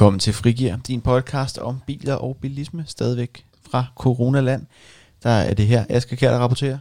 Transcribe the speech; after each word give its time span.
Velkommen 0.00 0.20
til 0.20 0.32
Frigir, 0.32 0.76
din 0.76 1.00
podcast 1.00 1.58
om 1.58 1.80
biler 1.86 2.14
og 2.14 2.36
bilisme, 2.36 2.84
stadigvæk 2.86 3.44
fra 3.70 3.84
Coronaland. 3.96 4.66
Der 5.22 5.30
er 5.30 5.54
det 5.54 5.66
her, 5.66 5.84
Asger 5.88 6.16
Kjær, 6.16 6.30
der 6.30 6.38
rapporterer. 6.38 6.78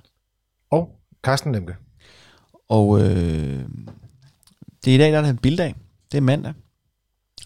Og 0.70 1.00
Carsten 1.24 1.52
Lemke. 1.52 1.76
Og 2.70 3.00
øh, 3.00 3.66
det 4.86 4.92
er 4.92 4.96
i 4.96 4.98
dag, 4.98 5.12
der 5.12 5.22
er 5.22 5.30
en 5.30 5.38
bildag. 5.38 5.76
Det 6.12 6.18
er 6.18 6.22
mandag. 6.22 6.54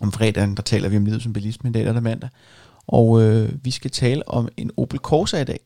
Om 0.01 0.11
fredagen, 0.11 0.55
der 0.57 0.63
taler 0.63 0.89
vi 0.89 0.97
om 0.97 1.05
livet 1.05 1.23
som 1.23 1.33
bilisme. 1.33 1.69
I 1.69 1.73
dag 1.73 1.83
der 1.83 1.89
er 1.89 1.93
det 1.93 2.03
mandag. 2.03 2.29
Og 2.87 3.21
øh, 3.21 3.65
vi 3.65 3.71
skal 3.71 3.91
tale 3.91 4.29
om 4.29 4.49
en 4.57 4.71
Opel 4.77 4.99
Corsa 4.99 5.41
i 5.41 5.45
dag. 5.45 5.59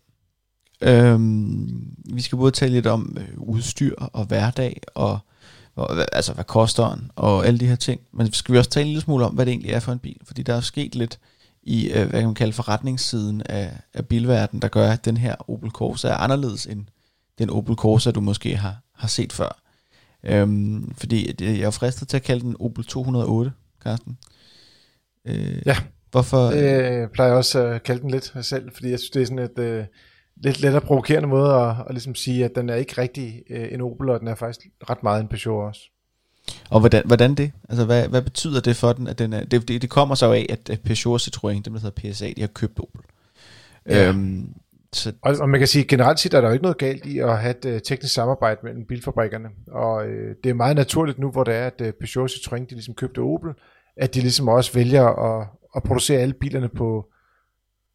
Øhm, 0.82 1.96
vi 2.14 2.22
skal 2.22 2.38
både 2.38 2.52
tale 2.52 2.74
lidt 2.74 2.88
om 2.88 3.18
øh, 3.20 3.38
udstyr 3.38 3.96
og 3.96 4.26
hverdag, 4.26 4.82
og 4.96 5.20
og, 5.78 5.96
hvad- 5.96 6.06
altså 6.14 6.34
hvad 6.34 6.44
koster 6.44 6.96
den, 6.96 7.12
og 7.16 7.46
alle 7.48 7.60
de 7.60 7.68
her 7.68 7.76
ting. 7.76 8.02
Men 8.14 8.34
skal 8.34 8.54
vi 8.54 8.58
også 8.58 8.70
tale 8.70 8.82
en 8.84 8.88
lille 8.88 9.02
smule 9.02 9.26
om, 9.26 9.34
hvad 9.34 9.46
det 9.46 9.52
egentlig 9.52 9.72
er 9.72 9.80
for 9.80 9.92
en 9.92 10.00
bil? 10.00 10.18
Fordi 10.24 10.42
der 10.44 10.56
er 10.56 10.62
sket 10.62 10.96
lidt 10.96 11.20
i, 11.64 11.88
øh, 11.92 12.10
hvad 12.10 12.20
kan 12.20 12.26
man 12.26 12.36
kalde 12.36 12.54
forretningssiden 12.54 13.42
af, 13.46 13.72
af 13.94 14.06
bilverdenen, 14.08 14.62
der 14.62 14.68
gør, 14.68 14.92
at 14.92 15.06
den 15.06 15.18
her 15.18 15.36
Opel 15.50 15.70
Corsa 15.72 16.08
er 16.08 16.16
anderledes 16.18 16.66
end 16.66 16.86
den 17.40 17.50
Opel 17.50 17.76
Corsa, 17.76 18.12
du 18.12 18.22
måske 18.22 18.56
har, 18.56 18.78
har 18.96 19.08
set 19.08 19.34
før. 19.34 19.62
Øhm, 20.24 20.94
fordi 20.98 21.32
det, 21.32 21.46
jeg 21.60 21.66
er 21.66 21.70
fristet 21.72 22.08
til 22.08 22.18
at 22.18 22.24
kalde 22.24 22.42
den 22.42 22.56
Opel 22.60 22.84
208, 22.86 23.52
Carsten. 23.84 24.18
Øh, 25.26 25.62
Ja. 25.66 25.78
Hvorfor? 26.12 26.46
Øh, 26.48 27.10
plejer 27.10 27.30
jeg 27.30 27.38
også 27.38 27.60
at 27.60 27.84
kalde 27.84 28.02
den 28.02 28.12
lidt 28.12 28.34
selv, 28.42 28.72
fordi 28.74 28.90
jeg 28.90 29.00
synes, 29.00 29.10
det 29.10 29.22
er 29.22 29.26
sådan 29.26 29.40
et 29.40 29.60
øh, 29.60 29.86
lidt 30.44 30.62
lettere 30.62 30.82
provokerende 30.82 31.28
måde 31.28 31.54
at, 31.54 31.76
at 31.88 31.92
ligesom 31.94 32.16
sige, 32.16 32.46
at 32.46 32.56
den 32.56 32.70
er 32.70 32.76
ikke 32.76 33.02
rigtig 33.02 33.44
øh, 33.50 33.68
en 33.72 33.82
Opel, 33.82 34.10
og 34.10 34.20
den 34.20 34.28
er 34.28 34.36
faktisk 34.36 34.68
ret 34.90 35.04
meget 35.04 35.22
en 35.22 35.28
Peugeot 35.28 35.68
også. 35.68 35.82
Og 36.70 36.80
hvordan, 36.80 37.04
hvordan 37.06 37.36
det? 37.36 37.52
Altså, 37.70 37.86
hvad, 37.86 38.08
hvad 38.08 38.22
betyder 38.22 38.62
det 38.62 38.76
for 38.76 38.94
den? 38.94 39.08
At 39.08 39.20
den 39.20 39.34
er, 39.34 39.44
det, 39.44 39.68
det, 39.68 39.82
det 39.82 39.90
kommer 39.90 40.16
så 40.16 40.32
af, 40.32 40.46
at 40.50 40.80
Peugeot 40.86 41.14
og 41.14 41.52
Citroën, 41.52 41.62
dem 41.62 41.74
der 41.74 41.80
hedder 41.80 42.12
PSA, 42.12 42.34
de 42.36 42.42
har 42.42 42.48
købt 42.48 42.80
Opel. 42.80 43.02
Ja. 43.90 44.10
Øhm, 44.10 44.54
så, 44.94 45.14
Og, 45.22 45.36
og 45.40 45.50
man 45.50 45.60
kan 45.60 45.68
sige, 45.68 45.86
generelt 45.86 46.20
set 46.20 46.34
er 46.34 46.42
der 46.42 46.48
jo 46.48 46.54
ikke 46.54 46.64
noget 46.64 46.78
galt 46.78 47.06
i 47.06 47.20
at 47.20 47.38
have 47.40 47.58
et 47.58 47.66
øh, 47.66 47.82
teknisk 47.82 48.14
samarbejde 48.14 48.60
mellem 48.64 48.86
bilfabrikkerne. 48.86 49.50
Og 49.68 50.08
øh, 50.08 50.36
det 50.44 50.50
er 50.50 50.54
meget 50.54 50.76
naturligt 50.76 51.20
nu, 51.20 51.32
hvor 51.32 51.44
det 51.44 51.56
er, 51.56 51.68
at 51.68 51.82
øh, 51.82 51.94
Peugeot 51.94 52.24
og 52.24 52.56
Citroën, 52.56 52.66
de 52.66 52.72
ligesom 52.72 52.94
købte 52.94 53.20
Opel, 53.20 53.52
at 53.98 54.14
de 54.14 54.20
ligesom 54.20 54.48
også 54.48 54.74
vælger 54.74 55.06
at, 55.06 55.48
at 55.76 55.84
producere 55.84 56.20
alle 56.20 56.34
bilerne 56.34 56.70
på, 56.70 57.06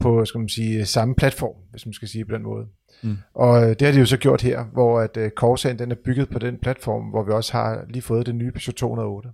på 0.02 0.24
skal 0.24 0.38
man 0.38 0.48
sige, 0.48 0.86
samme 0.86 1.14
platform, 1.14 1.54
hvis 1.70 1.86
man 1.86 1.92
skal 1.92 2.08
sige 2.08 2.24
på 2.24 2.34
den 2.34 2.42
måde. 2.42 2.66
Mm. 3.02 3.16
Og 3.34 3.62
øh, 3.62 3.68
det 3.68 3.82
har 3.82 3.92
de 3.92 3.98
jo 3.98 4.06
så 4.06 4.16
gjort 4.16 4.42
her, 4.42 4.64
hvor 4.64 5.00
at 5.00 5.16
øh, 5.16 5.30
Corsaen 5.30 5.78
den 5.78 5.90
er 5.90 5.96
bygget 6.04 6.28
på 6.28 6.38
den 6.38 6.58
platform, 6.58 7.02
hvor 7.04 7.22
vi 7.22 7.32
også 7.32 7.52
har 7.52 7.84
lige 7.88 8.02
fået 8.02 8.26
det 8.26 8.34
nye 8.34 8.50
Peugeot 8.50 8.74
208. 8.74 9.28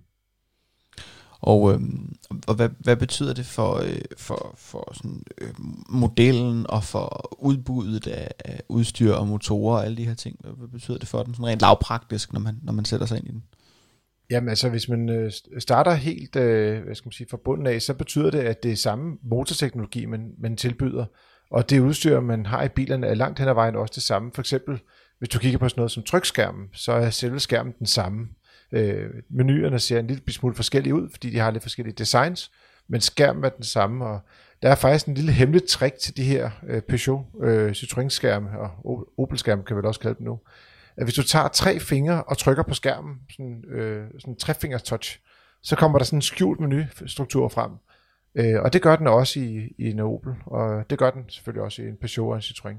og 1.41 1.73
øhm, 1.73 2.15
og 2.47 2.55
hvad, 2.55 2.69
hvad 2.79 2.95
betyder 2.95 3.33
det 3.33 3.45
for, 3.45 3.75
øh, 3.75 4.01
for, 4.17 4.53
for 4.57 4.93
sådan, 4.93 5.23
øh, 5.41 5.53
modellen 5.89 6.65
og 6.69 6.83
for 6.83 7.35
udbuddet 7.43 8.07
af, 8.07 8.31
af 8.45 8.61
udstyr 8.69 9.13
og 9.13 9.27
motorer 9.27 9.77
og 9.77 9.85
alle 9.85 9.97
de 9.97 10.05
her 10.05 10.13
ting? 10.13 10.37
Hvad, 10.39 10.51
hvad 10.57 10.67
betyder 10.67 10.97
det 10.97 11.07
for 11.07 11.23
den 11.23 11.33
sådan 11.33 11.45
rent 11.45 11.61
lavpraktisk, 11.61 12.33
når 12.33 12.39
man, 12.39 12.59
når 12.63 12.73
man 12.73 12.85
sætter 12.85 13.05
sig 13.05 13.17
ind 13.17 13.27
i 13.27 13.31
den? 13.31 13.43
Jamen 14.31 14.49
altså, 14.49 14.69
hvis 14.69 14.89
man 14.89 15.09
øh, 15.09 15.31
starter 15.59 15.93
helt 15.93 16.35
øh, 16.35 16.83
hvad 16.83 16.95
skal 16.95 17.07
man 17.07 17.11
sige, 17.11 17.27
fra 17.29 17.37
bunden 17.45 17.67
af, 17.67 17.81
så 17.81 17.93
betyder 17.93 18.31
det, 18.31 18.39
at 18.39 18.63
det 18.63 18.71
er 18.71 18.75
samme 18.75 19.17
motorteknologi, 19.23 20.05
man, 20.05 20.31
man 20.39 20.57
tilbyder. 20.57 21.05
Og 21.51 21.69
det 21.69 21.79
udstyr, 21.79 22.19
man 22.19 22.45
har 22.45 22.63
i 22.63 22.69
bilerne, 22.69 23.07
er 23.07 23.13
langt 23.13 23.39
hen 23.39 23.47
ad 23.47 23.53
vejen 23.53 23.75
også 23.75 23.93
det 23.95 24.03
samme. 24.03 24.31
For 24.35 24.41
eksempel, 24.41 24.79
hvis 25.19 25.29
du 25.29 25.39
kigger 25.39 25.59
på 25.59 25.69
sådan 25.69 25.79
noget 25.79 25.91
som 25.91 26.03
trykskærmen, 26.03 26.67
så 26.73 26.91
er 26.91 27.09
selve 27.09 27.39
skærmen 27.39 27.73
den 27.79 27.87
samme. 27.87 28.27
Øh, 28.71 29.09
menuerne 29.29 29.79
ser 29.79 29.99
en 29.99 30.07
lille 30.07 30.33
smule 30.33 30.55
forskellige 30.55 30.95
ud, 30.95 31.09
fordi 31.11 31.29
de 31.29 31.39
har 31.39 31.51
lidt 31.51 31.63
forskellige 31.63 31.95
designs, 31.95 32.51
men 32.89 33.01
skærmen 33.01 33.43
er 33.43 33.49
den 33.49 33.63
samme, 33.63 34.05
og 34.05 34.19
der 34.61 34.69
er 34.69 34.75
faktisk 34.75 35.05
en 35.05 35.13
lille 35.13 35.31
hemmelig 35.31 35.67
trick 35.67 35.97
til 35.97 36.17
de 36.17 36.23
her 36.23 36.49
øh, 36.67 36.81
Peugeot 36.81 37.25
øh, 37.43 37.71
Citroën-skærme, 37.71 38.49
og 38.85 39.07
Opel-skærme 39.17 39.63
kan 39.63 39.75
vi 39.75 39.77
vel 39.77 39.85
også 39.85 39.99
kalde 39.99 40.15
dem 40.17 40.25
nu, 40.25 40.39
at 40.99 41.05
hvis 41.05 41.15
du 41.15 41.23
tager 41.23 41.47
tre 41.47 41.79
fingre 41.79 42.23
og 42.23 42.37
trykker 42.37 42.63
på 42.63 42.73
skærmen, 42.73 43.15
sådan, 43.31 43.63
øh, 43.69 44.07
sådan 44.19 44.35
trefingers 44.35 44.83
touch, 44.83 45.19
så 45.63 45.75
kommer 45.75 45.97
der 45.97 46.05
sådan 46.05 46.17
en 46.17 46.21
skjult 46.21 46.59
menustruktur 46.59 47.49
frem. 47.49 47.71
Øh, 48.35 48.61
og 48.61 48.73
det 48.73 48.81
gør 48.81 48.95
den 48.95 49.07
også 49.07 49.39
i, 49.39 49.75
i 49.77 49.89
en 49.89 49.99
Opel, 49.99 50.33
og 50.45 50.89
det 50.89 50.97
gør 50.97 51.11
den 51.11 51.29
selvfølgelig 51.29 51.63
også 51.63 51.81
i 51.81 51.87
en 51.87 51.97
Peugeot 52.01 52.29
og 52.29 52.35
en 52.35 52.41
Citroën. 52.41 52.77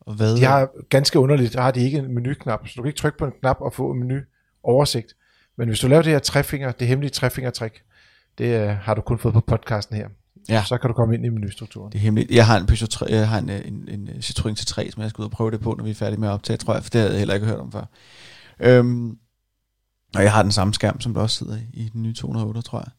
Og 0.00 0.14
hvad, 0.14 0.36
De 0.36 0.44
har 0.44 0.70
ganske 0.88 1.18
underligt, 1.18 1.52
der 1.52 1.60
har 1.60 1.70
de 1.70 1.80
ikke 1.80 1.98
en 1.98 2.14
menuknap, 2.14 2.68
så 2.68 2.72
du 2.76 2.82
kan 2.82 2.88
ikke 2.88 2.98
trykke 2.98 3.18
på 3.18 3.24
en 3.24 3.32
knap 3.40 3.56
og 3.60 3.72
få 3.72 3.90
en 3.90 3.98
menu 3.98 4.20
oversigt. 4.62 5.16
Men 5.56 5.68
hvis 5.68 5.80
du 5.80 5.88
laver 5.88 6.02
det 6.02 6.12
her 6.12 6.18
trefinger, 6.18 6.72
det 6.72 6.86
hemmelige 6.86 7.10
trefingertrik, 7.10 7.82
det 8.38 8.60
øh, 8.60 8.68
har 8.68 8.94
du 8.94 9.00
kun 9.00 9.18
fået 9.18 9.34
på 9.34 9.40
podcasten 9.40 9.96
her. 9.96 10.08
Ja. 10.48 10.64
Så 10.64 10.78
kan 10.78 10.88
du 10.88 10.94
komme 10.94 11.14
ind 11.14 11.26
i 11.26 11.28
menustrukturen. 11.28 11.92
Det 11.92 11.98
er 11.98 12.02
hemmeligt. 12.02 12.30
Jeg 12.30 12.46
har 12.46 12.58
en 12.60 12.66
Peugeot 12.66 12.88
3, 12.88 13.06
jeg 13.10 13.28
har 13.28 13.38
en, 13.38 13.50
øh, 13.50 13.60
en, 13.64 13.88
en 13.88 14.08
Citroën 14.08 14.52
C3, 14.60 14.90
som 14.90 15.02
jeg 15.02 15.10
skal 15.10 15.22
ud 15.22 15.26
og 15.26 15.30
prøve 15.30 15.50
det 15.50 15.60
på, 15.60 15.74
når 15.78 15.84
vi 15.84 15.90
er 15.90 15.94
færdige 15.94 16.20
med 16.20 16.28
at 16.28 16.32
optage, 16.32 16.56
tror 16.56 16.74
jeg, 16.74 16.82
for 16.82 16.90
det 16.90 17.00
havde 17.00 17.12
jeg 17.12 17.18
heller 17.18 17.34
ikke 17.34 17.46
hørt 17.46 17.58
om 17.58 17.72
før. 17.72 17.84
Øhm, 18.60 19.18
og 20.14 20.22
jeg 20.22 20.32
har 20.32 20.42
den 20.42 20.52
samme 20.52 20.74
skærm, 20.74 21.00
som 21.00 21.14
der 21.14 21.20
også 21.20 21.36
sidder 21.36 21.56
i, 21.56 21.60
i 21.72 21.88
den 21.88 22.02
nye 22.02 22.14
208, 22.14 22.62
tror 22.62 22.78
jeg. 22.78 22.90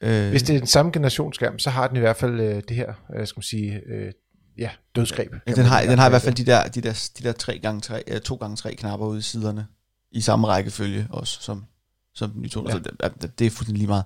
Øh, 0.00 0.30
Hvis 0.30 0.42
det 0.42 0.54
er 0.54 0.58
den 0.58 0.66
samme 0.66 0.92
generationsskærm, 0.92 1.58
så 1.58 1.70
har 1.70 1.88
den 1.88 1.96
i 1.96 2.00
hvert 2.00 2.16
fald 2.16 2.40
øh, 2.40 2.62
det 2.68 2.76
her, 2.76 2.92
øh, 3.16 3.26
skal 3.26 3.38
man 3.38 3.42
sige, 3.42 3.80
øh, 3.86 4.12
ja, 4.58 4.70
dødsgreb. 4.96 5.32
ja, 5.46 5.52
den, 5.52 5.64
har, 5.64 5.82
den 5.82 5.98
har 5.98 6.06
i 6.06 6.10
hvert 6.10 6.22
fald 6.22 6.34
de 6.34 6.46
der, 6.46 6.68
de 6.68 6.80
der, 6.80 7.10
de 7.18 7.24
der 7.24 7.32
3 7.32 7.58
gange 7.58 7.80
3, 7.80 8.02
øh, 8.06 8.20
2 8.20 8.34
gange 8.34 8.56
3 8.56 8.74
knapper 8.74 9.06
ude 9.06 9.18
i 9.18 9.22
siderne, 9.22 9.66
i 10.12 10.20
samme 10.20 10.46
rækkefølge 10.46 11.06
også, 11.10 11.38
som, 11.40 11.64
som 12.14 12.32
nye 12.34 12.48
208. 12.48 12.90
Ja. 13.02 13.08
Så 13.08 13.14
det, 13.22 13.38
det, 13.38 13.46
er 13.46 13.50
fuldstændig 13.50 13.78
lige 13.78 13.88
meget. 13.88 14.04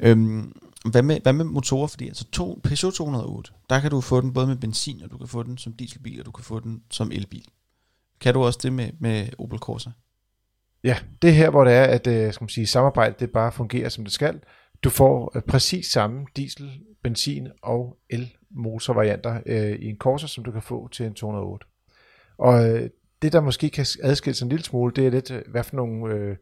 Øhm, 0.00 0.52
hvad, 0.90 1.02
med, 1.02 1.20
hvad 1.22 1.32
med 1.32 1.44
motorer? 1.44 1.86
Fordi 1.86 2.08
altså 2.08 2.24
to, 2.24 2.60
Peugeot 2.64 2.94
208, 2.94 3.52
der 3.70 3.80
kan 3.80 3.90
du 3.90 4.00
få 4.00 4.20
den 4.20 4.32
både 4.32 4.46
med 4.46 4.56
benzin, 4.56 5.02
og 5.02 5.10
du 5.10 5.18
kan 5.18 5.28
få 5.28 5.42
den 5.42 5.58
som 5.58 5.72
dieselbil, 5.72 6.20
og 6.20 6.26
du 6.26 6.30
kan 6.30 6.44
få 6.44 6.60
den 6.60 6.82
som 6.90 7.12
elbil. 7.12 7.44
Kan 8.20 8.34
du 8.34 8.44
også 8.44 8.58
det 8.62 8.72
med, 8.72 8.90
med 9.00 9.28
Opel 9.38 9.58
Corsa? 9.58 9.90
Ja, 10.84 10.98
det 11.22 11.30
er 11.30 11.34
her, 11.34 11.50
hvor 11.50 11.64
det 11.64 11.72
er, 11.72 11.84
at 11.84 12.06
øh, 12.06 12.32
skal 12.32 12.44
man 12.44 12.48
sige, 12.48 12.66
samarbejdet 12.66 13.20
det 13.20 13.30
bare 13.30 13.52
fungerer, 13.52 13.88
som 13.88 14.04
det 14.04 14.12
skal. 14.12 14.40
Du 14.82 14.90
får 14.90 15.32
øh, 15.36 15.42
præcis 15.42 15.86
samme 15.86 16.26
diesel, 16.36 16.80
benzin 17.02 17.48
og 17.62 17.96
el-motorvarianter 18.10 19.40
øh, 19.46 19.78
i 19.78 19.86
en 19.86 19.96
Corsa, 19.96 20.26
som 20.26 20.44
du 20.44 20.52
kan 20.52 20.62
få 20.62 20.88
til 20.88 21.06
en 21.06 21.14
208. 21.14 21.66
Og 22.38 22.68
øh, 22.68 22.90
det, 23.22 23.32
der 23.32 23.40
måske 23.40 23.70
kan 23.70 23.86
adskille 24.02 24.34
sig 24.34 24.44
en 24.44 24.48
lille 24.48 24.64
smule, 24.64 24.92
det 24.96 25.06
er 25.06 25.10
lidt, 25.10 25.30
øh, 25.30 25.42
hvad 25.50 25.64
for 25.64 25.76
nogle 25.76 26.14
øh, 26.14 26.36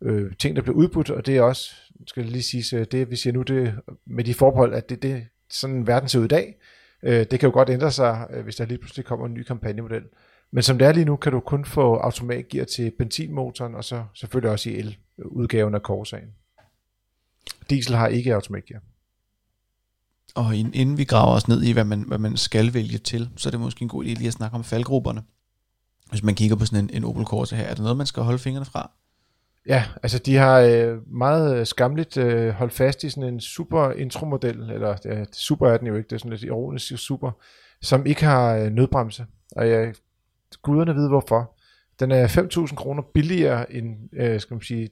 øh, 0.00 0.32
ting, 0.36 0.56
der 0.56 0.62
bliver 0.62 0.76
udbudt, 0.76 1.10
og 1.10 1.26
det 1.26 1.36
er 1.36 1.42
også, 1.42 1.70
skal 2.06 2.22
jeg 2.22 2.32
lige 2.32 2.42
sige, 2.42 2.84
det 2.84 3.10
vi 3.10 3.16
siger 3.16 3.32
nu, 3.32 3.42
det 3.42 3.74
med 4.06 4.24
de 4.24 4.34
forhold, 4.34 4.74
at 4.74 4.88
det, 4.88 5.02
det 5.02 5.26
sådan 5.50 5.86
verden 5.86 6.08
ser 6.08 6.18
ud 6.18 6.24
i 6.24 6.28
dag. 6.28 6.54
Øh, 7.02 7.26
det 7.30 7.40
kan 7.40 7.48
jo 7.48 7.52
godt 7.52 7.70
ændre 7.70 7.90
sig, 7.90 8.26
øh, 8.30 8.44
hvis 8.44 8.56
der 8.56 8.66
lige 8.66 8.78
pludselig 8.78 9.04
kommer 9.04 9.26
en 9.26 9.34
ny 9.34 9.42
kampagnemodel. 9.42 10.02
Men 10.50 10.62
som 10.62 10.78
det 10.78 10.86
er 10.86 10.92
lige 10.92 11.04
nu, 11.04 11.16
kan 11.16 11.32
du 11.32 11.40
kun 11.40 11.64
få 11.64 11.96
automatgear 11.96 12.64
til 12.64 12.92
benzinmotoren, 12.98 13.74
og 13.74 13.84
så 13.84 14.04
selvfølgelig 14.14 14.50
også 14.50 14.70
i 14.70 14.76
el-udgaven 14.76 15.74
af 15.74 15.80
Corsaen. 15.80 16.28
Diesel 17.70 17.96
har 17.96 18.08
ikke 18.08 18.34
automatgear. 18.34 18.80
Og 20.34 20.56
inden 20.56 20.98
vi 20.98 21.04
graver 21.04 21.34
os 21.34 21.48
ned 21.48 21.62
i, 21.62 21.72
hvad 21.72 21.84
man, 21.84 22.02
hvad 22.02 22.18
man 22.18 22.36
skal 22.36 22.74
vælge 22.74 22.98
til, 22.98 23.30
så 23.36 23.48
er 23.48 23.50
det 23.50 23.60
måske 23.60 23.82
en 23.82 23.88
god 23.88 24.04
idé 24.04 24.08
lige 24.08 24.26
at 24.26 24.32
snakke 24.32 24.54
om 24.54 24.64
faldgrupperne. 24.64 25.22
Hvis 26.10 26.22
man 26.22 26.34
kigger 26.34 26.56
på 26.56 26.66
sådan 26.66 26.84
en, 26.84 26.90
en 26.96 27.04
Opel 27.04 27.24
Corsa 27.24 27.56
her, 27.56 27.64
er 27.64 27.74
det 27.74 27.82
noget, 27.82 27.96
man 27.96 28.06
skal 28.06 28.22
holde 28.22 28.38
fingrene 28.38 28.64
fra? 28.64 28.90
Ja, 29.68 29.84
altså 30.02 30.18
de 30.18 30.36
har 30.36 30.60
øh, 30.60 31.12
meget 31.12 31.56
øh, 31.56 31.66
skamligt 31.66 32.16
øh, 32.16 32.48
holdt 32.48 32.72
fast 32.72 33.04
i 33.04 33.10
sådan 33.10 33.34
en 33.34 33.40
super 33.40 33.90
intromodel, 33.90 34.70
eller 34.70 34.96
ja, 35.04 35.24
super 35.32 35.68
er 35.68 35.76
den 35.76 35.86
jo 35.86 35.94
ikke, 35.96 36.08
det 36.08 36.14
er 36.14 36.18
sådan 36.18 36.30
lidt 36.30 36.42
ironisk 36.42 36.98
super, 36.98 37.30
som 37.82 38.06
ikke 38.06 38.24
har 38.24 38.56
øh, 38.56 38.70
nødbremse. 38.70 39.26
Og 39.56 39.68
jeg, 39.68 39.94
guderne 40.62 40.94
ved 40.94 41.08
hvorfor. 41.08 41.50
Den 42.00 42.10
er 42.10 42.28
5.000 42.68 42.74
kroner 42.74 43.02
billigere 43.14 43.72
end, 43.72 43.96
øh, 44.12 44.40
skal 44.40 44.54
man 44.54 44.62
sige, 44.62 44.90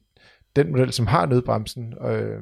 den 0.56 0.70
model, 0.70 0.92
som 0.92 1.06
har 1.06 1.26
nødbremsen. 1.26 1.94
Øh, 2.06 2.40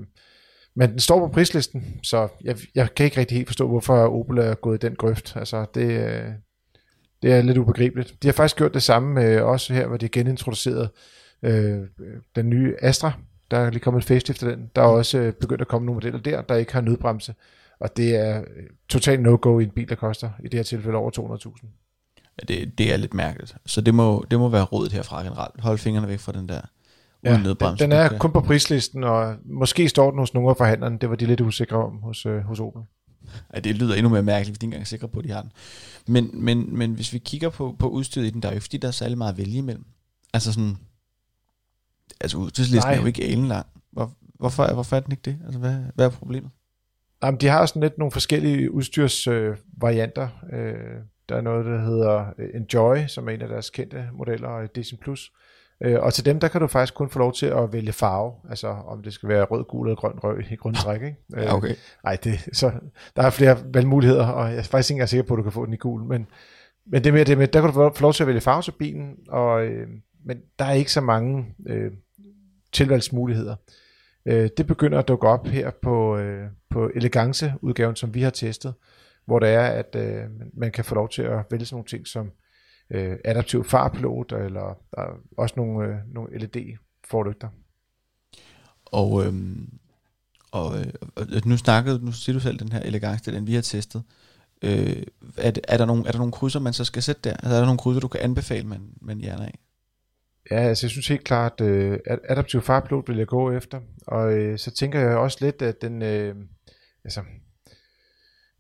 men 0.75 0.91
den 0.91 0.99
står 0.99 1.19
på 1.19 1.33
prislisten, 1.33 2.01
så 2.03 2.29
jeg, 2.45 2.57
jeg 2.75 2.95
kan 2.95 3.05
ikke 3.05 3.21
rigtig 3.21 3.37
helt 3.37 3.49
forstå, 3.49 3.69
hvorfor 3.69 3.95
Opel 3.95 4.39
er 4.39 4.55
gået 4.55 4.85
i 4.85 4.87
den 4.87 4.97
grøft. 4.97 5.37
Altså, 5.37 5.67
det, 5.75 5.91
øh, 5.91 6.33
det 7.23 7.33
er 7.33 7.43
lidt 7.43 7.59
ubegribeligt. 7.59 8.23
De 8.23 8.29
har 8.29 8.33
faktisk 8.33 8.57
gjort 8.57 8.75
det 8.75 8.83
samme 8.83 9.25
øh, 9.25 9.45
også 9.45 9.75
her, 9.75 9.87
hvor 9.87 9.97
de 9.97 10.09
genintroducerede 10.09 10.89
øh, 11.43 11.79
den 12.37 12.51
nye 12.51 12.75
Astra. 12.83 13.13
Der 13.51 13.57
er 13.59 13.71
lige 13.71 13.81
kommet 13.81 14.01
et 14.03 14.07
facelift 14.07 14.43
af 14.43 14.57
den. 14.57 14.71
Der 14.77 14.83
er 14.83 14.87
også 14.87 15.19
øh, 15.19 15.33
begyndt 15.33 15.61
at 15.61 15.69
komme 15.69 15.87
nogle 15.87 15.97
modeller 15.97 16.21
der, 16.21 16.43
der 16.43 16.55
ikke 16.55 16.73
har 16.73 16.81
nødbremse. 16.81 17.35
Og 17.81 17.97
det 17.97 18.17
er 18.17 18.41
øh, 18.41 18.47
totalt 18.89 19.23
no-go 19.23 19.59
i 19.59 19.63
en 19.63 19.71
bil, 19.71 19.89
der 19.89 19.95
koster 19.95 20.31
i 20.45 20.49
det 20.49 20.55
her 20.55 20.63
tilfælde 20.63 20.99
over 20.99 21.11
200.000. 21.37 21.67
Ja, 22.41 22.55
det, 22.55 22.79
det 22.79 22.93
er 22.93 22.97
lidt 22.97 23.15
mærkeligt. 23.15 23.57
Så 23.67 23.81
det 23.81 23.95
må, 23.95 24.25
det 24.31 24.39
må 24.39 24.49
være 24.49 24.65
rådet 24.65 24.93
herfra 24.93 25.23
generelt. 25.23 25.61
Hold 25.61 25.79
fingrene 25.79 26.09
væk 26.09 26.19
fra 26.19 26.33
den 26.33 26.49
der 26.49 26.55
uden 26.55 26.67
Ja, 27.25 27.35
den, 27.35 27.43
nødbremse. 27.43 27.85
den 27.85 27.93
er 27.93 28.19
kun 28.19 28.33
på 28.33 28.41
prislisten, 28.41 29.05
og 29.05 29.37
måske 29.45 29.89
står 29.89 30.11
den 30.11 30.19
hos 30.19 30.35
nogle 30.35 30.51
af 30.51 30.57
forhandlerne. 30.57 30.99
Det 30.99 31.11
var 31.11 31.17
de 31.17 31.27
lidt 31.27 31.41
usikre 31.41 31.77
om 31.77 32.03
hos, 32.03 32.27
øh, 32.27 32.41
hos 32.41 32.61
Opel. 32.61 32.83
Ja, 33.55 33.61
det 33.61 33.77
lyder 33.77 33.95
endnu 33.95 34.09
mere 34.09 34.23
mærkeligt, 34.23 34.51
hvis 34.51 34.59
de 34.59 34.65
ikke 34.65 34.69
engang 34.69 34.83
er 34.83 34.87
sikre 34.87 35.09
på, 35.09 35.19
at 35.19 35.25
de 35.25 35.31
har 35.31 35.43
den. 35.43 35.53
Men, 36.07 36.31
men, 36.45 36.79
men 36.79 36.93
hvis 36.95 37.13
vi 37.13 37.19
kigger 37.19 37.49
på, 37.49 37.77
på 37.79 37.89
udstyret 37.89 38.27
i 38.27 38.31
den, 38.31 38.43
der 38.43 38.49
er 38.49 38.55
jo 38.55 38.61
fordi, 38.61 38.77
der 38.77 38.89
er 38.89 38.93
særlig 38.93 39.19
meget 39.19 39.33
at 39.33 39.39
vælge 39.39 39.59
imellem. 39.59 39.85
Altså 40.35 40.53
sådan, 40.53 40.77
altså 42.21 42.39
udstyrslisten 42.39 42.91
Nej. 42.91 42.97
er 42.97 43.01
jo 43.01 43.07
ikke 43.07 43.25
alen 43.25 43.47
lang. 43.47 43.67
Hvor, 43.93 44.13
Hvorfor, 44.41 44.75
hvorfor 44.75 44.97
er 44.97 45.01
den 45.01 45.13
ikke 45.13 45.23
det? 45.25 45.39
Altså, 45.45 45.59
hvad, 45.59 45.77
hvad 45.95 46.07
er 46.07 46.11
problemet? 46.11 46.51
Jamen, 47.23 47.41
de 47.41 47.47
har 47.47 47.67
sådan 47.67 47.83
lidt 47.83 47.99
nogle 47.99 48.13
forskellige 48.13 48.71
udstyrsvarianter. 48.71 50.29
Øh, 50.53 50.75
der 51.29 51.37
er 51.37 51.41
noget, 51.41 51.67
der 51.67 51.81
hedder 51.81 52.27
øh, 52.39 52.49
Enjoy, 52.55 53.07
som 53.07 53.29
er 53.29 53.33
en 53.33 53.43
af 53.43 53.49
deres 53.49 53.71
kendte 53.71 54.09
modeller, 54.13 54.49
og 54.49 54.75
Disney 54.75 54.99
Plus. 54.99 55.33
Øh, 55.85 56.01
og 56.01 56.15
til 56.15 56.25
dem, 56.25 56.41
der 56.41 56.49
kan 56.49 56.61
du 56.61 56.67
faktisk 56.67 56.95
kun 56.95 57.11
få 57.11 57.19
lov 57.19 57.33
til 57.33 57.47
at 57.47 57.73
vælge 57.73 57.93
farve, 57.93 58.33
altså 58.51 58.69
om 58.69 59.03
det 59.03 59.13
skal 59.13 59.29
være 59.29 59.45
rød, 59.45 59.65
gul 59.65 59.89
eller 59.89 59.97
grøn 59.97 60.19
røg 60.25 60.53
i 60.53 60.57
grundtræk. 60.57 61.03
Ikke? 61.03 61.17
Ja, 61.37 61.55
okay. 61.55 61.75
Nej, 62.05 62.17
det, 62.25 62.49
så, 62.53 62.73
der 63.17 63.23
er 63.23 63.31
flere 63.31 63.59
valgmuligheder, 63.75 64.27
og 64.27 64.51
jeg 64.51 64.59
er 64.59 64.63
faktisk 64.63 64.91
ikke 64.91 64.97
engang 64.97 65.09
sikker 65.09 65.25
på, 65.27 65.35
at 65.35 65.39
du 65.39 65.43
kan 65.43 65.53
få 65.53 65.67
den 65.67 65.75
i 65.75 65.77
gul, 65.77 66.05
men, 66.05 66.27
men 66.87 67.05
det 67.05 67.13
med, 67.13 67.25
det 67.25 67.39
med, 67.39 67.49
der 67.49 67.61
kan 67.61 67.71
du 67.71 67.93
få 67.95 68.03
lov 68.03 68.13
til 68.13 68.23
at 68.23 68.27
vælge 68.27 68.41
farve 68.41 68.63
til 68.63 68.73
bilen, 68.79 69.17
og, 69.29 69.65
øh, 69.65 69.89
men 70.25 70.39
der 70.59 70.65
er 70.65 70.73
ikke 70.73 70.93
så 70.93 71.01
mange 71.01 71.47
øh, 71.67 71.91
tilvalgsmuligheder. 72.73 73.57
Øh, 74.27 74.51
det 74.57 74.67
begynder 74.67 74.99
at 74.99 75.09
dukke 75.09 75.29
op 75.29 75.47
her 75.47 75.71
på, 75.83 76.17
øh, 76.17 76.49
på 76.71 76.91
elegance-udgaven, 76.95 77.97
som 77.97 78.15
vi 78.15 78.23
har 78.23 78.31
testet, 78.31 78.75
hvor 79.27 79.39
det 79.39 79.49
er, 79.49 79.67
at 79.67 79.97
øh, 79.97 80.25
man 80.55 80.73
kan 80.73 80.85
få 80.85 80.95
lov 80.95 81.09
til 81.09 81.23
at 81.23 81.45
vælge 81.51 81.65
sådan 81.65 81.75
nogle 81.75 81.87
ting 81.87 82.07
som 82.07 82.31
øh, 82.91 83.17
adaptiv 83.25 83.65
farpilot, 83.65 84.33
eller 84.33 84.79
der 84.95 85.03
er 85.03 85.13
også 85.37 85.55
nogle, 85.57 85.89
øh, 85.89 85.97
nogle 86.15 86.39
LED-forlygter. 86.39 87.49
Og, 88.85 89.27
øh, 89.27 89.35
og 90.53 90.73
øh, 90.81 91.47
nu 91.47 91.57
snakkede, 91.57 92.05
nu 92.05 92.13
siger 92.13 92.35
du 92.35 92.41
selv 92.41 92.59
den 92.59 92.73
her 92.73 92.81
elegance, 92.81 93.33
den 93.33 93.47
vi 93.47 93.55
har 93.55 93.63
testet. 93.63 94.03
Øh, 94.63 95.03
er, 95.37 95.53
er, 95.69 95.77
der 95.77 95.87
nogle, 95.87 96.07
er 96.07 96.11
der 96.11 96.19
nogle 96.19 96.33
krydser, 96.33 96.61
man 96.61 96.73
så 96.73 96.85
skal 96.85 97.03
sætte 97.03 97.21
der? 97.25 97.33
Altså, 97.33 97.55
er 97.55 97.59
der 97.59 97.67
nogle 97.67 97.79
krydser, 97.79 98.01
du 98.01 98.09
kan 98.09 98.21
anbefale, 98.21 98.67
man, 98.67 98.81
man 99.01 99.19
hjerner 99.19 99.45
af? 99.45 99.59
Ja, 100.51 100.57
altså 100.57 100.87
jeg 100.87 100.91
synes 100.91 101.09
helt 101.09 101.25
klart, 101.25 101.61
øh, 101.61 101.99
at 102.07 102.19
adaptiv 102.25 102.61
farpilot 102.61 103.09
vil 103.09 103.17
jeg 103.17 103.27
gå 103.27 103.53
efter, 103.53 103.81
og 104.07 104.33
øh, 104.33 104.59
så 104.59 104.71
tænker 104.71 105.01
jeg 105.01 105.17
også 105.17 105.39
lidt, 105.41 105.63
at 105.63 105.83
den, 105.83 106.03
øh, 106.03 106.37
altså, 107.05 107.23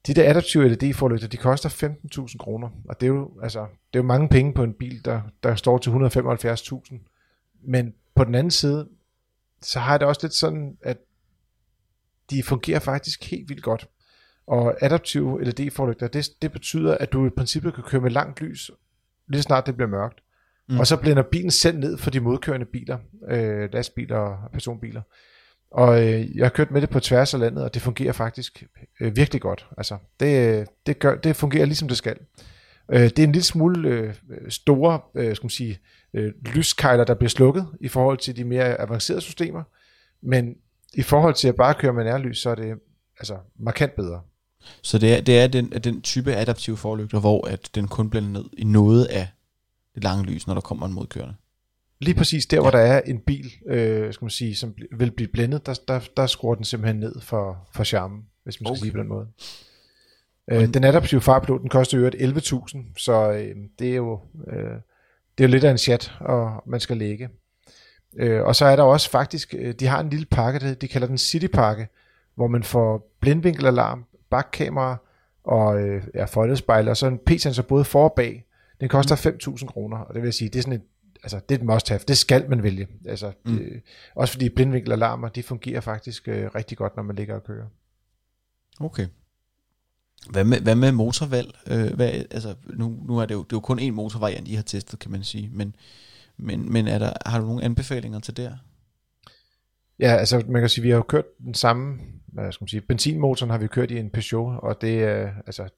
de 0.07 0.15
der 0.15 0.31
adaptive 0.31 0.69
LED-forlygter, 0.69 1.29
de 1.29 1.37
koster 1.37 1.69
15.000 1.69 2.37
kroner, 2.37 2.69
og 2.89 3.01
det 3.01 3.07
er, 3.07 3.11
jo, 3.11 3.41
altså, 3.43 3.61
det 3.61 3.99
er 3.99 4.03
jo 4.03 4.07
mange 4.07 4.29
penge 4.29 4.55
på 4.55 4.63
en 4.63 4.75
bil, 4.75 5.05
der, 5.05 5.21
der 5.43 5.55
står 5.55 5.79
til 5.79 5.91
175.000. 5.91 6.95
Men 7.63 7.95
på 8.15 8.25
den 8.25 8.35
anden 8.35 8.51
side, 8.51 8.89
så 9.63 9.81
har 9.81 9.93
jeg 9.93 10.01
det 10.01 10.09
også 10.09 10.21
lidt 10.25 10.35
sådan, 10.35 10.79
at 10.83 10.99
de 12.31 12.43
fungerer 12.43 12.79
faktisk 12.79 13.31
helt 13.31 13.49
vildt 13.49 13.63
godt. 13.63 13.89
Og 14.47 14.85
adaptive 14.85 15.45
LED-forlygter, 15.45 16.09
det, 16.09 16.29
det 16.43 16.53
betyder, 16.53 16.99
at 16.99 17.13
du 17.13 17.27
i 17.27 17.31
princippet 17.31 17.75
kan 17.75 17.85
køre 17.85 18.01
med 18.01 18.11
langt 18.11 18.41
lys, 18.41 18.71
lige 19.27 19.43
snart 19.43 19.67
det 19.67 19.77
bliver 19.77 19.89
mørkt. 19.89 20.21
Mm. 20.71 20.79
Og 20.79 20.87
så 20.87 20.97
blænder 20.97 21.23
bilen 21.23 21.51
selv 21.51 21.79
ned 21.79 21.99
for 21.99 22.11
de 22.11 22.21
modkørende 22.21 22.67
biler, 22.67 22.99
øh, 23.29 23.73
lastbiler 23.73 24.17
og 24.17 24.51
personbiler. 24.53 25.03
Og 25.71 26.03
øh, 26.03 26.37
jeg 26.37 26.45
har 26.45 26.51
kørt 26.51 26.71
med 26.71 26.81
det 26.81 26.91
på 26.91 27.01
tværs 27.01 27.35
af 27.35 27.41
landet, 27.41 27.65
og 27.65 27.75
det 27.75 27.83
fungerer 27.83 28.13
faktisk 28.13 28.65
øh, 29.01 29.17
virkelig 29.17 29.43
godt. 29.43 29.67
Altså, 29.79 29.97
det, 30.21 30.69
det, 30.87 30.99
gør, 30.99 31.17
det 31.17 31.37
fungerer 31.37 31.65
ligesom 31.65 31.89
det 31.89 31.97
skal. 31.97 32.17
Øh, 32.93 33.03
det 33.03 33.19
er 33.19 33.25
en 33.25 33.33
lille 33.33 33.45
smule 33.45 33.89
øh, 33.89 34.15
store 34.49 35.01
øh, 35.15 35.37
skal 35.37 35.45
man 35.45 35.51
sige, 35.51 35.79
øh, 36.15 36.33
lyskejler, 36.55 37.05
der 37.05 37.15
bliver 37.15 37.31
slukket 37.31 37.67
i 37.81 37.89
forhold 37.89 38.19
til 38.19 38.37
de 38.37 38.45
mere 38.45 38.81
avancerede 38.81 39.21
systemer. 39.21 39.63
Men 40.23 40.55
i 40.95 41.03
forhold 41.03 41.35
til 41.35 41.49
at 41.49 41.57
bare 41.57 41.75
køre 41.75 41.93
med 41.93 42.05
nærlys, 42.05 42.39
så 42.39 42.51
er 42.51 42.55
det 42.55 42.75
altså 43.19 43.37
markant 43.59 43.97
bedre. 43.97 44.21
Så 44.83 44.99
det 44.99 45.15
er, 45.15 45.21
det 45.21 45.41
er 45.41 45.47
den, 45.47 45.71
den 45.71 46.03
type 46.03 46.35
adaptive 46.35 46.77
forlygter, 46.77 47.21
hvor 47.21 47.49
at 47.49 47.71
den 47.75 47.89
kun 47.89 48.11
bliver 48.11 48.27
ned 48.27 48.45
i 48.53 48.65
noget 48.65 49.05
af 49.05 49.29
det 49.95 50.05
lange 50.05 50.25
lys, 50.25 50.47
når 50.47 50.55
der 50.55 50.61
kommer 50.61 50.87
en 50.87 50.93
modkørende? 50.93 51.35
Lige 52.01 52.15
præcis 52.15 52.47
der, 52.47 52.57
ja. 52.57 52.61
hvor 52.61 52.71
der 52.71 52.79
er 52.79 53.01
en 53.01 53.19
bil, 53.19 53.53
øh, 53.67 54.13
skal 54.13 54.25
man 54.25 54.31
sige, 54.31 54.57
som 54.57 54.75
vil 54.93 55.11
blive 55.11 55.29
blændet, 55.29 55.67
der, 55.67 55.81
der, 55.89 56.01
der 56.17 56.27
skruer 56.27 56.55
den 56.55 56.65
simpelthen 56.65 57.01
ned 57.01 57.21
for, 57.21 57.69
for 57.75 57.85
charmen, 57.85 58.25
hvis 58.45 58.61
man 58.61 58.67
skal 58.67 58.73
okay. 58.73 58.81
sige 58.81 58.93
på 58.93 58.99
den 58.99 59.09
måde. 59.09 59.27
Øh, 60.51 60.75
den 60.75 60.85
adaptive 60.85 61.21
farpilot, 61.21 61.61
den 61.61 61.69
koster 61.69 61.99
jo 61.99 62.09
11.000, 62.09 62.79
så 62.97 63.31
øh, 63.31 63.57
det 63.79 63.91
er 63.91 63.97
jo 63.97 64.21
øh, 64.47 64.81
det 65.39 65.45
er 65.45 65.49
jo 65.49 65.53
lidt 65.53 65.65
af 65.65 65.71
en 65.71 65.79
chat, 65.79 66.13
og 66.21 66.63
man 66.67 66.81
skal 66.81 66.97
lægge. 66.97 67.29
Øh, 68.17 68.43
og 68.43 68.57
så 68.57 68.65
er 68.65 68.77
der 68.77 68.83
også 68.83 69.11
faktisk, 69.11 69.55
øh, 69.59 69.75
de 69.75 69.87
har 69.87 70.01
en 70.01 70.11
lille 70.11 70.27
pakke, 70.27 70.75
de 70.75 70.89
kalder 70.89 71.07
den 71.07 71.19
Citypakke, 71.19 71.89
hvor 72.35 72.49
man 72.49 72.63
får 72.63 73.17
blindvinkelalarm, 73.21 74.05
bakkamera 74.31 74.97
og 75.45 75.81
øh, 75.81 76.03
ja, 76.15 76.25
foldespejl, 76.25 76.89
og 76.89 76.97
så 76.97 77.07
en 77.07 77.19
P-sensor 77.27 77.63
både 77.63 77.85
for 77.85 78.05
og 78.05 78.13
bag. 78.17 78.45
Den 78.81 78.89
koster 78.89 79.17
5.000 79.17 79.67
kroner, 79.67 79.97
og 79.97 80.15
det 80.15 80.23
vil 80.23 80.33
sige, 80.33 80.49
det 80.49 80.59
er 80.59 80.63
sådan 80.63 80.81
et 80.81 80.83
altså, 81.23 81.41
det 81.49 81.55
er 81.55 81.59
et 81.59 81.65
must 81.65 81.89
have. 81.89 82.01
Det 82.09 82.19
skal 82.19 82.51
man 82.51 82.63
vælge. 82.63 82.89
Altså, 83.07 83.33
mm. 83.45 83.57
det, 83.57 83.83
også 84.15 84.33
fordi 84.33 84.49
blindvinkelalarmer, 84.49 85.29
de 85.29 85.43
fungerer 85.43 85.81
faktisk 85.81 86.29
øh, 86.29 86.55
rigtig 86.55 86.79
godt, 86.79 86.97
når 86.97 87.03
man 87.03 87.17
ligger 87.17 87.35
og 87.35 87.45
kører. 87.45 87.67
Okay. 88.81 89.07
Hvad 90.31 90.45
med, 90.45 90.61
hvad 90.61 90.75
med 90.75 90.93
motorvalg? 90.93 91.55
Øh, 91.71 91.95
hvad, 91.95 92.13
altså, 92.31 92.55
nu, 92.75 92.97
nu 93.09 93.19
er 93.19 93.27
det, 93.27 93.35
jo, 93.35 93.43
det 93.43 93.53
er 93.53 93.57
jo 93.57 93.61
kun 93.61 93.79
en 93.79 93.95
motorvariant, 93.95 94.49
I 94.49 94.55
har 94.55 94.63
testet, 94.63 94.99
kan 94.99 95.11
man 95.11 95.25
sige. 95.25 95.51
Men, 95.53 95.77
men, 96.37 96.73
men 96.73 96.89
er 96.89 96.99
der, 96.99 97.13
har 97.27 97.41
du 97.41 97.47
nogle 97.47 97.65
anbefalinger 97.65 98.21
til 98.21 98.37
det? 98.37 98.59
Ja, 99.99 100.17
altså 100.17 100.45
man 100.49 100.63
kan 100.63 100.69
sige, 100.69 100.83
vi 100.83 100.91
har 100.91 100.97
jo 100.97 101.03
kørt 101.03 101.25
den 101.39 101.55
samme, 101.55 101.99
hvad 102.27 102.53
skal 102.53 102.63
man 102.63 102.69
sige, 102.69 102.81
benzinmotoren 102.81 103.51
har 103.51 103.59
vi 103.59 103.67
kørt 103.67 103.91
i 103.91 103.99
en 103.99 104.11
Peugeot, 104.11 104.61
og 104.63 104.81
det 104.81 105.05
er, 105.05 105.33
altså, 105.47 105.69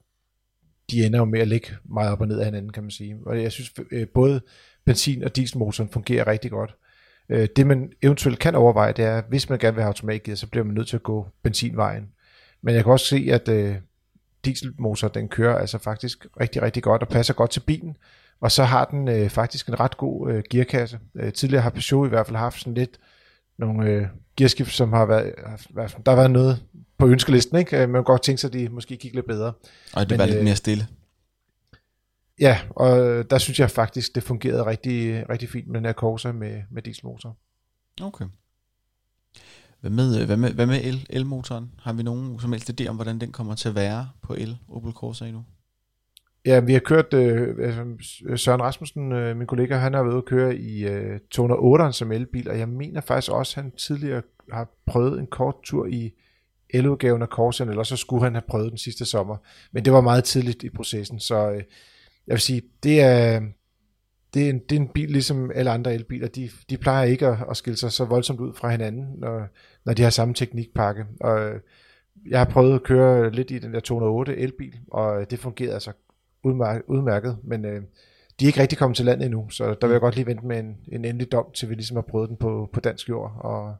de 0.91 1.05
ender 1.05 1.19
jo 1.19 1.25
med 1.25 1.39
at 1.39 1.47
ligge 1.47 1.67
meget 1.85 2.11
op 2.11 2.21
og 2.21 2.27
ned 2.27 2.39
af 2.39 2.45
hinanden, 2.45 2.71
kan 2.71 2.83
man 2.83 2.91
sige. 2.91 3.17
Og 3.25 3.43
jeg 3.43 3.51
synes, 3.51 3.73
øh, 3.91 4.07
både 4.07 4.41
benzin- 4.85 5.23
og 5.23 5.35
dieselmotoren 5.35 5.89
fungerer 5.89 6.27
rigtig 6.27 6.51
godt. 6.51 6.75
Øh, 7.29 7.47
det 7.55 7.67
man 7.67 7.91
eventuelt 8.01 8.39
kan 8.39 8.55
overveje, 8.55 8.93
det 8.93 9.05
er, 9.05 9.21
hvis 9.29 9.49
man 9.49 9.59
gerne 9.59 9.75
vil 9.75 9.81
have 9.81 9.87
automatgear, 9.87 10.35
så 10.35 10.47
bliver 10.47 10.63
man 10.63 10.75
nødt 10.75 10.87
til 10.87 10.95
at 10.95 11.03
gå 11.03 11.27
benzinvejen. 11.43 12.09
Men 12.61 12.75
jeg 12.75 12.83
kan 12.83 12.91
også 12.91 13.05
se, 13.05 13.27
at 13.31 13.49
øh, 13.49 13.75
dieselmotor, 14.45 15.07
den 15.07 15.27
kører 15.29 15.57
altså 15.57 15.77
faktisk 15.77 16.25
rigtig, 16.39 16.61
rigtig 16.61 16.83
godt 16.83 17.01
og 17.01 17.07
passer 17.07 17.33
godt 17.33 17.51
til 17.51 17.59
bilen. 17.59 17.97
Og 18.41 18.51
så 18.51 18.63
har 18.63 18.85
den 18.85 19.07
øh, 19.07 19.29
faktisk 19.29 19.67
en 19.67 19.79
ret 19.79 19.97
god 19.97 20.31
øh, 20.31 20.43
gearkasse. 20.49 20.99
Øh, 21.15 21.33
tidligere 21.33 21.63
har 21.63 21.69
Peugeot 21.69 22.07
i 22.07 22.09
hvert 22.09 22.27
fald 22.27 22.37
haft 22.37 22.59
sådan 22.59 22.73
lidt 22.73 22.97
nogle 23.65 23.89
øh, 23.89 24.07
gearskift, 24.37 24.71
som 24.71 24.93
har 24.93 25.05
været, 25.05 25.33
der 26.05 26.11
har 26.11 26.15
været 26.15 26.31
noget 26.31 26.63
på 26.97 27.07
ønskelisten, 27.07 27.57
ikke? 27.57 27.77
Man 27.77 27.93
kan 27.93 28.03
godt 28.03 28.23
tænke 28.23 28.41
sig, 28.41 28.47
at 28.47 28.53
de 28.53 28.69
måske 28.69 28.97
gik 28.97 29.13
lidt 29.13 29.27
bedre. 29.27 29.53
Og 29.93 30.01
det 30.01 30.09
Men, 30.09 30.19
var 30.19 30.25
lidt 30.25 30.37
øh, 30.37 30.43
mere 30.43 30.55
stille. 30.55 30.87
Ja, 32.39 32.59
og 32.69 32.97
der 33.29 33.37
synes 33.37 33.59
jeg 33.59 33.71
faktisk, 33.71 34.15
det 34.15 34.23
fungerede 34.23 34.65
rigtig, 34.65 35.29
rigtig 35.29 35.49
fint 35.49 35.67
med 35.67 35.75
den 35.75 35.85
her 35.85 35.93
Corsa 35.93 36.31
med, 36.31 36.61
med 36.71 36.81
dieselmotor. 36.81 37.37
Okay. 38.01 38.25
Hvad 39.81 39.91
med, 39.91 40.25
hvad 40.25 40.37
med, 40.37 40.51
hvad 40.51 40.65
med 40.65 40.81
el, 40.83 41.07
elmotoren? 41.09 41.71
Har 41.79 41.93
vi 41.93 42.03
nogen 42.03 42.39
som 42.39 42.51
helst 42.51 42.81
idé 42.81 42.87
om, 42.87 42.95
hvordan 42.95 43.19
den 43.19 43.31
kommer 43.31 43.55
til 43.55 43.69
at 43.69 43.75
være 43.75 44.09
på 44.21 44.33
el 44.33 44.57
Opel 44.67 44.93
Corsa 44.93 45.25
endnu? 45.25 45.45
Ja, 46.45 46.59
vi 46.59 46.73
har 46.73 46.79
kørt, 46.79 47.13
øh, 47.13 47.55
altså, 47.59 47.95
Søren 48.35 48.61
Rasmussen, 48.61 49.11
øh, 49.11 49.37
min 49.37 49.47
kollega, 49.47 49.75
han 49.75 49.93
har 49.93 50.03
været 50.03 50.13
ude 50.13 50.17
at 50.17 50.25
køre 50.25 50.55
i 50.55 50.87
øh, 50.87 51.19
208'eren 51.35 51.91
som 51.91 52.11
elbil, 52.11 52.49
og 52.49 52.59
jeg 52.59 52.69
mener 52.69 53.01
faktisk 53.01 53.31
også, 53.31 53.59
at 53.59 53.63
han 53.63 53.71
tidligere 53.71 54.21
har 54.51 54.69
prøvet 54.85 55.19
en 55.19 55.27
kort 55.27 55.55
tur 55.63 55.85
i 55.85 56.13
eludgaven 56.69 57.21
af 57.21 57.27
Corsaen, 57.27 57.69
eller 57.69 57.83
så 57.83 57.97
skulle 57.97 58.23
han 58.23 58.33
have 58.33 58.43
prøvet 58.47 58.69
den 58.69 58.77
sidste 58.77 59.05
sommer. 59.05 59.37
Men 59.71 59.85
det 59.85 59.93
var 59.93 60.01
meget 60.01 60.23
tidligt 60.23 60.63
i 60.63 60.69
processen, 60.69 61.19
så 61.19 61.51
øh, 61.51 61.63
jeg 62.27 62.33
vil 62.33 62.39
sige, 62.39 62.61
det 62.83 63.01
er, 63.01 63.41
det 64.33 64.45
er, 64.45 64.49
en, 64.49 64.59
det 64.59 64.75
er 64.75 64.79
en 64.79 64.87
bil 64.87 65.11
ligesom 65.11 65.51
alle 65.55 65.71
andre 65.71 65.93
elbiler. 65.93 66.27
De, 66.27 66.49
de 66.69 66.77
plejer 66.77 67.03
ikke 67.03 67.27
at, 67.27 67.37
at 67.49 67.57
skille 67.57 67.77
sig 67.77 67.91
så 67.91 68.05
voldsomt 68.05 68.39
ud 68.39 68.53
fra 68.53 68.69
hinanden, 68.69 69.19
når, 69.19 69.47
når 69.85 69.93
de 69.93 70.03
har 70.03 70.09
samme 70.09 70.33
teknikpakke. 70.33 71.05
Og 71.19 71.41
øh, 71.41 71.59
jeg 72.29 72.39
har 72.39 72.45
prøvet 72.45 72.75
at 72.75 72.83
køre 72.83 73.31
lidt 73.31 73.51
i 73.51 73.59
den 73.59 73.73
der 73.73 73.79
208 73.79 74.37
elbil, 74.37 74.79
og 74.91 75.21
øh, 75.21 75.27
det 75.29 75.39
fungerede 75.39 75.73
altså 75.73 75.91
udmærket, 76.43 76.83
udmærket 76.87 77.37
men 77.43 77.65
øh, 77.65 77.81
de 78.39 78.45
er 78.45 78.47
ikke 78.47 78.61
rigtig 78.61 78.77
kommet 78.77 78.95
til 78.97 79.05
landet 79.05 79.25
endnu, 79.25 79.49
så 79.49 79.75
der 79.81 79.87
vil 79.87 79.93
jeg 79.93 80.01
godt 80.01 80.15
lige 80.15 80.25
vente 80.25 80.45
med 80.45 80.59
en, 80.59 80.77
en 80.87 81.05
endelig 81.05 81.31
dom, 81.31 81.45
til 81.53 81.69
vi 81.69 81.75
ligesom 81.75 81.97
har 81.97 82.01
prøvet 82.01 82.29
den 82.29 82.37
på, 82.37 82.69
på 82.73 82.79
dansk 82.79 83.09
jord, 83.09 83.35
og, 83.39 83.75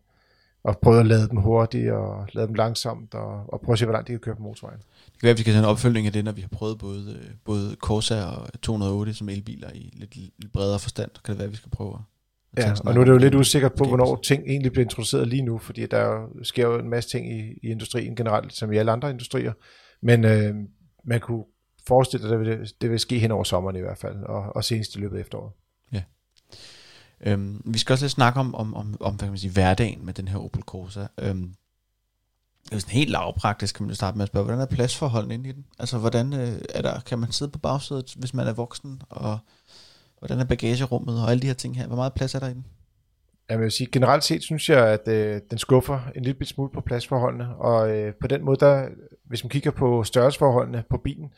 og 0.63 0.79
prøvet 0.79 0.99
at 0.99 1.05
lade 1.05 1.29
dem 1.29 1.37
hurtigt, 1.37 1.91
og 1.91 2.27
lade 2.33 2.47
dem 2.47 2.53
langsomt, 2.53 3.13
og, 3.13 3.53
og 3.53 3.61
prøve 3.61 3.73
at 3.73 3.79
se, 3.79 3.85
hvor 3.85 3.93
langt 3.93 4.07
de 4.07 4.13
kan 4.13 4.19
køre 4.19 4.35
på 4.35 4.41
motorvejen. 4.41 4.79
Det 5.05 5.19
kan 5.19 5.25
være, 5.25 5.31
at 5.31 5.37
vi 5.37 5.41
skal 5.41 5.53
have 5.53 5.63
en 5.63 5.69
opfølgning 5.69 6.07
af 6.07 6.13
det, 6.13 6.25
når 6.25 6.31
vi 6.31 6.41
har 6.41 6.47
prøvet 6.47 6.79
både, 6.79 7.19
både 7.45 7.75
Corsa 7.79 8.25
og 8.25 8.61
208 8.61 9.13
som 9.13 9.29
elbiler 9.29 9.69
i 9.73 9.93
lidt, 9.93 10.15
lidt 10.15 10.53
bredere 10.53 10.79
forstand. 10.79 11.11
Kan 11.25 11.31
det 11.31 11.39
være, 11.39 11.45
at 11.45 11.51
vi 11.51 11.57
skal 11.57 11.71
prøve 11.71 11.93
at 11.93 12.01
Ja, 12.57 12.73
og 12.85 12.93
nu 12.93 13.01
er 13.01 13.05
det 13.05 13.11
jo 13.11 13.17
lidt 13.17 13.35
usikkert 13.35 13.73
på, 13.73 13.83
hvornår 13.83 14.19
ting 14.25 14.43
egentlig 14.47 14.71
bliver 14.71 14.85
introduceret 14.85 15.27
lige 15.27 15.41
nu, 15.41 15.57
fordi 15.57 15.85
der 15.85 16.05
jo, 16.05 16.43
sker 16.43 16.67
jo 16.67 16.79
en 16.79 16.89
masse 16.89 17.09
ting 17.09 17.31
i, 17.31 17.59
i 17.63 17.71
industrien 17.71 18.15
generelt, 18.15 18.53
som 18.53 18.73
i 18.73 18.77
alle 18.77 18.91
andre 18.91 19.09
industrier. 19.09 19.53
Men 20.01 20.25
øh, 20.25 20.55
man 21.05 21.19
kunne 21.19 21.43
forestille 21.87 22.27
sig, 22.27 22.39
at 22.39 22.45
det 22.45 22.59
vil, 22.59 22.73
det 22.81 22.91
vil 22.91 22.99
ske 22.99 23.19
hen 23.19 23.31
over 23.31 23.43
sommeren 23.43 23.75
i 23.75 23.79
hvert 23.79 23.97
fald, 23.97 24.23
og, 24.23 24.55
og 24.55 24.63
senest 24.63 24.95
i 24.95 24.99
løbet 24.99 25.17
af 25.17 25.21
efteråret. 25.21 25.51
Ja. 25.91 26.03
Øhm, 27.25 27.61
vi 27.65 27.79
skal 27.79 27.93
også 27.93 28.05
lidt 28.05 28.11
snakke 28.11 28.39
om, 28.39 28.55
om, 28.55 28.73
om, 28.73 28.97
om 28.99 29.13
hvad 29.13 29.25
kan 29.25 29.31
man 29.31 29.37
sige, 29.37 29.51
hverdagen 29.51 30.05
med 30.05 30.13
den 30.13 30.27
her 30.27 30.37
Opel 30.37 30.61
Corsa. 30.61 31.07
Øhm, 31.19 31.55
det 32.63 32.75
er 32.75 32.79
sådan 32.79 32.93
helt 32.93 33.09
lavpraktisk, 33.09 33.75
kan 33.75 33.85
man 33.85 33.95
starte 33.95 34.17
med 34.17 34.23
at 34.23 34.29
spørge, 34.29 34.45
hvordan 34.45 34.61
er 34.61 34.65
pladsforholdene 34.65 35.33
inde 35.33 35.49
i 35.49 35.51
den? 35.51 35.65
Altså, 35.79 35.97
hvordan 35.97 36.33
øh, 36.33 36.61
er 36.69 36.81
der, 36.81 36.99
kan 36.99 37.19
man 37.19 37.31
sidde 37.31 37.51
på 37.51 37.59
bagsædet, 37.59 38.13
hvis 38.17 38.33
man 38.33 38.47
er 38.47 38.53
voksen, 38.53 39.01
og 39.09 39.37
hvordan 40.19 40.39
er 40.39 40.45
bagagerummet 40.45 41.21
og 41.21 41.31
alle 41.31 41.41
de 41.41 41.47
her 41.47 41.53
ting 41.53 41.77
her? 41.77 41.87
Hvor 41.87 41.95
meget 41.95 42.13
plads 42.13 42.35
er 42.35 42.39
der 42.39 42.47
i 42.47 42.53
den? 42.53 42.65
jeg 43.49 43.59
vil 43.59 43.71
sige, 43.71 43.89
generelt 43.91 44.23
set 44.23 44.43
synes 44.43 44.69
jeg, 44.69 44.87
at 44.87 45.07
øh, 45.07 45.41
den 45.49 45.57
skuffer 45.57 45.99
en 46.15 46.23
lille 46.23 46.45
smule 46.45 46.69
på 46.73 46.81
pladsforholdene, 46.81 47.55
og 47.55 47.97
øh, 47.97 48.13
på 48.21 48.27
den 48.27 48.45
måde, 48.45 48.57
der, 48.59 48.87
hvis 49.25 49.43
man 49.43 49.49
kigger 49.49 49.71
på 49.71 50.03
størrelsesforholdene 50.03 50.83
på 50.89 50.97
bilen, 50.97 51.33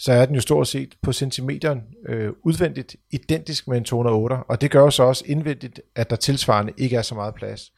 så 0.00 0.12
er 0.12 0.26
den 0.26 0.34
jo 0.34 0.40
stort 0.40 0.68
set 0.68 0.94
på 1.02 1.12
centimeteren 1.12 1.82
øh, 2.08 2.32
udvendigt 2.42 2.96
identisk 3.10 3.68
med 3.68 3.76
en 3.76 3.84
208, 3.84 4.36
og 4.36 4.60
det 4.60 4.70
gør 4.70 4.80
jo 4.80 4.90
så 4.90 5.02
også 5.02 5.24
indvendigt, 5.26 5.80
at 5.94 6.10
der 6.10 6.16
tilsvarende 6.16 6.72
ikke 6.76 6.96
er 6.96 7.02
så 7.02 7.14
meget 7.14 7.34
plads. 7.34 7.72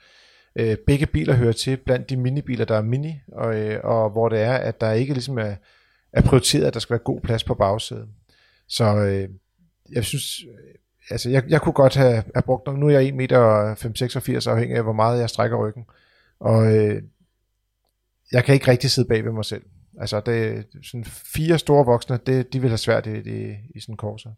Øh, 0.56 0.76
begge 0.86 1.06
biler 1.06 1.34
hører 1.34 1.52
til 1.52 1.76
blandt 1.76 2.10
de 2.10 2.16
minibiler, 2.16 2.64
der 2.64 2.76
er 2.76 2.82
mini, 2.82 3.14
og, 3.32 3.60
øh, 3.60 3.80
og 3.84 4.10
hvor 4.10 4.28
det 4.28 4.40
er, 4.40 4.52
at 4.52 4.80
der 4.80 4.92
ikke 4.92 5.12
ligesom 5.12 5.38
er, 5.38 5.54
er 6.12 6.22
prioriteret, 6.22 6.64
at 6.64 6.74
der 6.74 6.80
skal 6.80 6.94
være 6.94 7.04
god 7.04 7.20
plads 7.20 7.44
på 7.44 7.54
bagsædet. 7.54 8.08
Så 8.68 8.96
øh, 8.96 9.28
jeg 9.92 10.04
synes, 10.04 10.42
øh, 10.42 10.74
altså 11.10 11.30
jeg, 11.30 11.44
jeg 11.48 11.60
kunne 11.60 11.72
godt 11.72 11.94
have, 11.94 12.24
have 12.34 12.42
brugt, 12.42 12.78
nu 12.78 12.86
er 12.86 12.90
jeg 12.90 13.04
1 13.04 13.14
meter 13.14 13.74
5,86 13.74 14.50
afhængig 14.50 14.76
af, 14.76 14.82
hvor 14.82 14.92
meget 14.92 15.20
jeg 15.20 15.28
strækker 15.28 15.66
ryggen, 15.66 15.84
og 16.40 16.76
øh, 16.76 17.02
jeg 18.32 18.44
kan 18.44 18.54
ikke 18.54 18.70
rigtig 18.70 18.90
sidde 18.90 19.08
bag 19.08 19.24
ved 19.24 19.32
mig 19.32 19.44
selv. 19.44 19.62
Altså 20.00 20.20
det, 20.20 20.66
sådan 20.82 21.04
fire 21.04 21.58
store 21.58 21.84
voksne, 21.84 22.18
det, 22.26 22.52
de 22.52 22.60
vil 22.60 22.70
have 22.70 22.78
svært 22.78 23.06
i, 23.06 23.10
i, 23.10 23.54
i 23.74 23.80
sådan 23.80 23.92
en 23.92 23.96
korser. 23.96 24.30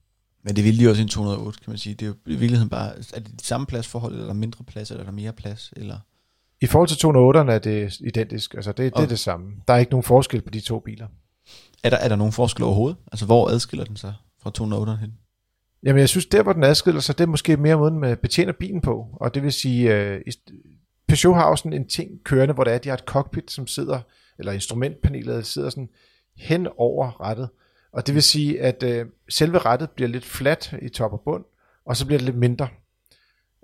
Men 0.42 0.56
det 0.56 0.64
ville 0.64 0.84
de 0.84 0.90
også 0.90 1.00
i 1.00 1.02
en 1.02 1.08
208, 1.08 1.60
kan 1.60 1.70
man 1.70 1.78
sige. 1.78 1.94
Det 1.94 2.02
er 2.02 2.06
jo 2.06 2.14
i 2.26 2.36
virkeligheden 2.36 2.68
bare, 2.68 2.88
er 3.14 3.20
det 3.20 3.40
de 3.40 3.46
samme 3.46 3.66
pladsforhold, 3.66 4.12
eller 4.12 4.24
er 4.24 4.28
der 4.28 4.34
mindre 4.34 4.64
plads, 4.64 4.90
eller 4.90 5.00
er 5.00 5.06
der 5.06 5.12
mere 5.12 5.32
plads? 5.32 5.72
Eller? 5.76 5.98
I 6.60 6.66
forhold 6.66 6.88
til 6.88 7.06
208'erne 7.06 7.50
er 7.50 7.58
det 7.58 8.00
identisk, 8.00 8.54
altså 8.54 8.72
det, 8.72 8.96
det 8.96 9.02
er 9.02 9.06
det 9.06 9.18
samme. 9.18 9.52
Der 9.68 9.74
er 9.74 9.78
ikke 9.78 9.92
nogen 9.92 10.04
forskel 10.04 10.42
på 10.42 10.50
de 10.50 10.60
to 10.60 10.80
biler. 10.80 11.06
Er 11.84 11.90
der, 11.90 11.96
er 11.96 12.08
der 12.08 12.16
nogen 12.16 12.32
forskel 12.32 12.64
overhovedet? 12.64 12.98
Altså 13.12 13.26
hvor 13.26 13.48
adskiller 13.48 13.84
den 13.84 13.96
sig 13.96 14.14
fra 14.42 14.50
208'eren 14.58 15.00
hen? 15.00 15.12
Jamen 15.82 16.00
jeg 16.00 16.08
synes, 16.08 16.26
der 16.26 16.42
hvor 16.42 16.52
den 16.52 16.64
adskiller 16.64 17.00
sig, 17.00 17.18
det 17.18 17.24
er 17.24 17.28
måske 17.28 17.56
mere 17.56 17.76
måden, 17.76 17.98
man 17.98 18.16
betjener 18.16 18.52
bilen 18.52 18.80
på. 18.80 19.06
Og 19.12 19.34
det 19.34 19.42
vil 19.42 19.52
sige, 19.52 19.94
øh, 19.94 20.20
Peugeot 21.08 21.36
har 21.36 21.48
jo 21.48 21.56
sådan 21.56 21.72
en 21.72 21.88
ting 21.88 22.10
kørende, 22.24 22.54
hvor 22.54 22.64
det 22.64 22.70
er, 22.70 22.74
at 22.74 22.84
de 22.84 22.88
har 22.88 22.96
et 22.96 23.04
cockpit, 23.04 23.50
som 23.50 23.66
sidder, 23.66 24.00
eller 24.38 24.52
instrumentpanelet 24.52 25.46
sidder 25.46 25.70
sådan 25.70 25.88
hen 26.36 26.68
over 26.76 27.20
rettet. 27.20 27.48
Og 27.92 28.06
det 28.06 28.14
vil 28.14 28.22
sige, 28.22 28.60
at 28.60 28.82
øh, 28.82 29.06
selve 29.28 29.58
rettet 29.58 29.90
bliver 29.90 30.08
lidt 30.08 30.24
fladt 30.24 30.74
i 30.82 30.88
top 30.88 31.12
og 31.12 31.20
bund, 31.24 31.44
og 31.84 31.96
så 31.96 32.06
bliver 32.06 32.18
det 32.18 32.24
lidt 32.24 32.38
mindre. 32.38 32.68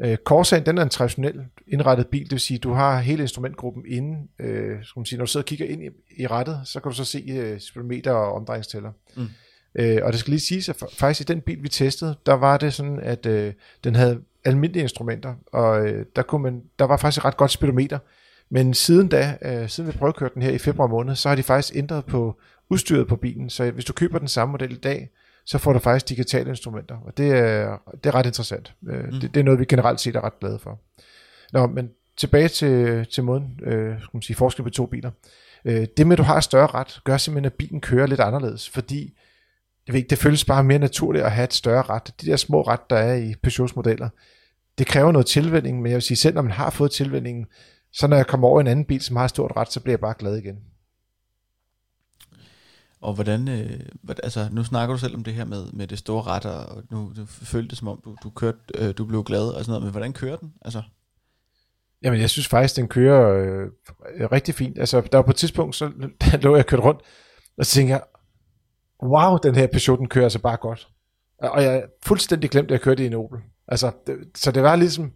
Øh, 0.00 0.16
Corsaen, 0.16 0.66
den 0.66 0.78
er 0.78 0.82
en 0.82 0.88
traditionel 0.88 1.44
indrettet 1.66 2.06
bil, 2.06 2.22
det 2.22 2.30
vil 2.30 2.40
sige, 2.40 2.56
at 2.56 2.62
du 2.62 2.72
har 2.72 2.98
hele 2.98 3.22
instrumentgruppen 3.22 3.84
inde, 3.86 4.28
øh, 4.38 4.84
skal 4.84 5.00
man 5.00 5.06
sige, 5.06 5.18
når 5.18 5.24
du 5.24 5.30
sidder 5.30 5.44
og 5.44 5.46
kigger 5.46 5.66
ind 5.66 5.82
i, 5.82 5.88
i 6.16 6.26
rettet, 6.26 6.60
så 6.64 6.80
kan 6.80 6.90
du 6.90 6.96
så 6.96 7.04
se 7.04 7.24
øh, 7.28 7.60
speedometer 7.60 8.12
og 8.12 8.32
omdrejningstæller. 8.32 8.92
Mm. 9.16 9.28
Øh, 9.74 9.98
og 10.02 10.12
det 10.12 10.20
skal 10.20 10.30
lige 10.30 10.40
siges, 10.40 10.68
at 10.68 10.82
faktisk 10.98 11.30
i 11.30 11.32
den 11.32 11.40
bil, 11.40 11.62
vi 11.62 11.68
testede, 11.68 12.16
der 12.26 12.34
var 12.34 12.56
det 12.56 12.74
sådan, 12.74 13.00
at 13.00 13.26
øh, 13.26 13.52
den 13.84 13.94
havde 13.94 14.20
almindelige 14.44 14.82
instrumenter, 14.82 15.34
og 15.52 15.86
øh, 15.86 16.06
der, 16.16 16.22
kunne 16.22 16.42
man, 16.42 16.62
der 16.78 16.84
var 16.84 16.96
faktisk 16.96 17.20
et 17.20 17.24
ret 17.24 17.36
godt 17.36 17.50
speedometer. 17.50 17.98
Men 18.50 18.75
siden 18.75 19.09
da, 19.09 19.38
øh, 19.42 19.69
siden 19.69 19.92
vi 19.92 19.99
prøvekørte 19.99 20.35
den 20.35 20.42
her 20.42 20.50
i 20.50 20.59
februar 20.59 20.87
måned, 20.87 21.14
så 21.16 21.28
har 21.28 21.37
de 21.37 21.42
faktisk 21.42 21.76
ændret 21.76 22.04
på 22.04 22.40
udstyret 22.71 23.09
på 23.09 23.16
bilen. 23.16 23.50
Så 23.50 23.71
hvis 23.71 23.85
du 23.85 23.92
køber 23.92 24.19
den 24.19 24.28
samme 24.28 24.52
model 24.52 24.73
i 24.73 24.76
dag, 24.76 25.11
så 25.47 25.59
får 25.59 25.73
du 25.73 25.78
faktisk 25.78 26.09
digitale 26.09 26.50
instrumenter, 26.50 26.97
og 27.07 27.16
det 27.16 27.30
er, 27.30 27.78
det 28.04 28.07
er 28.07 28.14
ret 28.14 28.26
interessant. 28.26 28.75
Øh, 28.88 29.04
mm. 29.04 29.12
det, 29.12 29.35
det 29.35 29.40
er 29.40 29.45
noget, 29.45 29.61
vi 29.61 29.64
generelt 29.64 30.00
set 30.00 30.16
er 30.16 30.25
ret 30.25 30.40
glade 30.40 30.59
for. 30.59 30.80
Nå, 31.52 31.66
men 31.66 31.90
tilbage 32.16 32.49
til, 32.49 33.07
til 33.07 33.25
måden, 33.25 33.61
øh, 33.62 34.00
skal 34.00 34.11
man 34.12 34.23
sige, 34.23 34.37
forskel 34.37 34.62
på 34.62 34.71
to 34.71 34.87
biler. 34.87 35.11
Øh, 35.64 35.87
det 35.97 36.07
med, 36.07 36.12
at 36.12 36.19
du 36.19 36.23
har 36.23 36.40
større 36.40 36.66
ret, 36.66 37.00
gør 37.04 37.16
simpelthen, 37.16 37.45
at 37.45 37.54
bilen 37.54 37.80
kører 37.80 38.07
lidt 38.07 38.21
anderledes, 38.21 38.69
fordi 38.69 39.19
jeg 39.87 39.92
ved 39.92 39.99
ikke, 39.99 40.11
det 40.11 40.19
føles 40.19 40.45
bare 40.45 40.64
mere 40.64 40.78
naturligt 40.78 41.25
at 41.25 41.33
have 41.33 41.45
et 41.45 41.52
større 41.52 41.83
ret. 41.83 42.14
De 42.21 42.26
der 42.26 42.37
små 42.37 42.62
ret, 42.62 42.90
der 42.90 42.97
er 42.97 43.14
i 43.14 43.35
Peugeots 43.42 43.76
modeller, 43.76 44.09
det 44.78 44.87
kræver 44.87 45.12
noget 45.12 45.26
tilvænding, 45.26 45.83
men 45.83 45.90
jeg 45.90 45.95
vil 45.95 46.02
sige, 46.02 46.16
selv 46.16 46.35
når 46.35 46.42
man 46.42 46.52
har 46.52 46.71
fået 46.71 46.90
tilvændingen, 46.90 47.47
så 47.92 48.06
når 48.06 48.16
jeg 48.16 48.26
kommer 48.26 48.49
over 48.49 48.61
en 48.61 48.66
anden 48.66 48.85
bil, 48.85 49.00
som 49.00 49.16
har 49.16 49.25
et 49.25 49.30
stort 49.30 49.52
ret, 49.56 49.73
så 49.73 49.80
bliver 49.80 49.92
jeg 49.92 50.00
bare 50.00 50.14
glad 50.18 50.37
igen. 50.37 50.59
Og 53.00 53.14
hvordan, 53.14 53.49
øh, 53.49 53.80
altså 54.23 54.49
nu 54.52 54.64
snakker 54.64 54.94
du 54.94 54.99
selv 54.99 55.14
om 55.14 55.25
det 55.25 55.35
her 55.35 55.44
med, 55.44 55.73
med 55.73 55.87
det 55.87 55.99
store 55.99 56.23
ret, 56.23 56.47
og 56.47 56.82
nu 56.90 57.12
du 57.16 57.26
følte 57.26 57.68
det 57.68 57.78
som 57.78 57.88
om, 57.88 58.00
du, 58.04 58.16
du, 58.23 58.30
kørte, 58.30 58.59
øh, 58.75 58.94
du 58.99 59.04
blev 59.04 59.25
glad 59.25 59.49
og 59.49 59.64
sådan 59.64 59.70
noget, 59.70 59.82
men 59.82 59.90
hvordan 59.90 60.12
kører 60.12 60.37
den? 60.37 60.52
Altså? 60.62 60.82
Jamen 62.02 62.20
jeg 62.20 62.30
synes 62.30 62.49
faktisk, 62.49 62.76
den 62.76 62.88
kører 62.88 63.44
øh, 63.44 64.32
rigtig 64.32 64.54
fint. 64.54 64.78
Altså 64.78 65.00
der 65.00 65.18
var 65.18 65.23
på 65.23 65.30
et 65.30 65.37
tidspunkt, 65.37 65.76
så 65.76 65.92
lå 66.42 66.56
jeg 66.56 66.66
kørt 66.66 66.80
rundt, 66.80 67.00
og 67.59 67.66
så 67.66 67.73
tænkte 67.73 67.92
jeg, 67.92 68.02
wow, 69.02 69.37
den 69.42 69.54
her 69.54 69.66
Peugeot, 69.66 69.99
den 69.99 70.09
kører 70.09 70.25
altså 70.25 70.38
bare 70.38 70.56
godt. 70.56 70.88
Og 71.38 71.62
jeg 71.62 71.85
fuldstændig 72.02 72.50
glemt, 72.50 72.68
at 72.68 72.73
jeg 72.73 72.80
kørte 72.80 73.02
i 73.02 73.06
en 73.06 73.14
Opel. 73.14 73.38
Altså, 73.68 73.92
det, 74.06 74.16
så 74.35 74.50
det 74.50 74.62
var 74.62 74.76
ligesom 74.76 75.04
øh, 75.04 75.11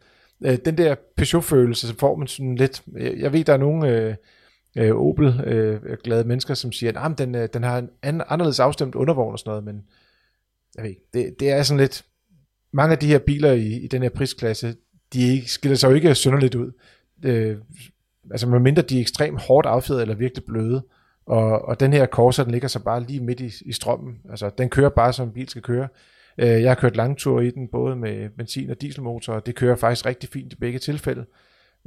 Øh, 0.45 0.59
den 0.65 0.79
der 0.79 0.95
Peugeot-følelse, 1.17 1.89
så 1.89 1.95
får 1.99 2.17
man 2.17 2.27
sådan 2.27 2.55
lidt, 2.55 2.83
jeg, 2.97 3.15
jeg 3.19 3.33
ved, 3.33 3.45
der 3.45 3.53
er 3.53 3.57
nogle 3.57 3.89
øh, 3.89 4.15
øh, 4.77 4.97
Opel-glade 4.97 6.21
øh, 6.21 6.27
mennesker, 6.27 6.55
som 6.55 6.73
siger, 6.73 7.01
at 7.01 7.19
den, 7.19 7.35
øh, 7.35 7.49
den 7.53 7.63
har 7.63 7.79
en 7.79 7.91
anden, 8.03 8.23
anderledes 8.29 8.61
afstemt 8.61 8.95
undervogn 8.95 9.33
og 9.33 9.39
sådan 9.39 9.51
noget, 9.51 9.65
men 9.65 9.85
jeg 10.77 10.83
ved 10.83 10.91
ikke, 10.91 11.05
det, 11.15 11.41
det 11.41 11.51
er 11.51 11.63
sådan 11.63 11.81
lidt, 11.81 12.05
mange 12.73 12.93
af 12.93 12.99
de 12.99 13.07
her 13.07 13.19
biler 13.19 13.53
i, 13.53 13.73
i 13.73 13.87
den 13.87 14.03
her 14.03 14.09
prisklasse, 14.09 14.77
de 15.13 15.49
skiller 15.49 15.77
sig 15.77 15.89
jo 15.91 15.95
ikke 15.95 16.15
synderligt 16.15 16.55
ud. 16.55 16.73
Øh, 17.25 17.57
altså 18.31 18.49
medmindre 18.49 18.83
de 18.83 18.97
er 18.97 19.01
ekstremt 19.01 19.41
hårdt 19.41 19.67
affjedret 19.67 20.03
eller 20.03 20.15
virkelig 20.15 20.45
bløde, 20.45 20.83
og, 21.27 21.63
og 21.63 21.81
den 21.81 21.93
her 21.93 22.07
Corsa, 22.07 22.45
den 22.45 22.53
ligger 22.53 22.69
så 22.69 22.79
bare 22.79 23.03
lige 23.03 23.21
midt 23.21 23.41
i, 23.41 23.53
i 23.65 23.73
strømmen. 23.73 24.17
Altså, 24.31 24.51
den 24.59 24.71
kører 24.71 24.89
bare, 24.89 25.13
som 25.13 25.29
en 25.29 25.35
bil 25.35 25.49
skal 25.49 25.63
køre. 25.63 25.89
Øh, 26.38 26.62
jeg 26.62 26.71
har 26.71 26.75
kørt 26.75 26.97
langture 26.97 27.47
i 27.47 27.50
den, 27.50 27.69
både 27.69 27.97
med 27.97 28.31
benzin- 28.31 28.71
og 28.71 28.81
dieselmotor, 28.81 29.33
og 29.33 29.47
det 29.47 29.55
kører 29.55 29.76
faktisk 29.76 30.07
rigtig 30.07 30.29
fint 30.29 30.53
i 30.53 30.57
begge 30.57 30.79
tilfælde. 30.79 31.26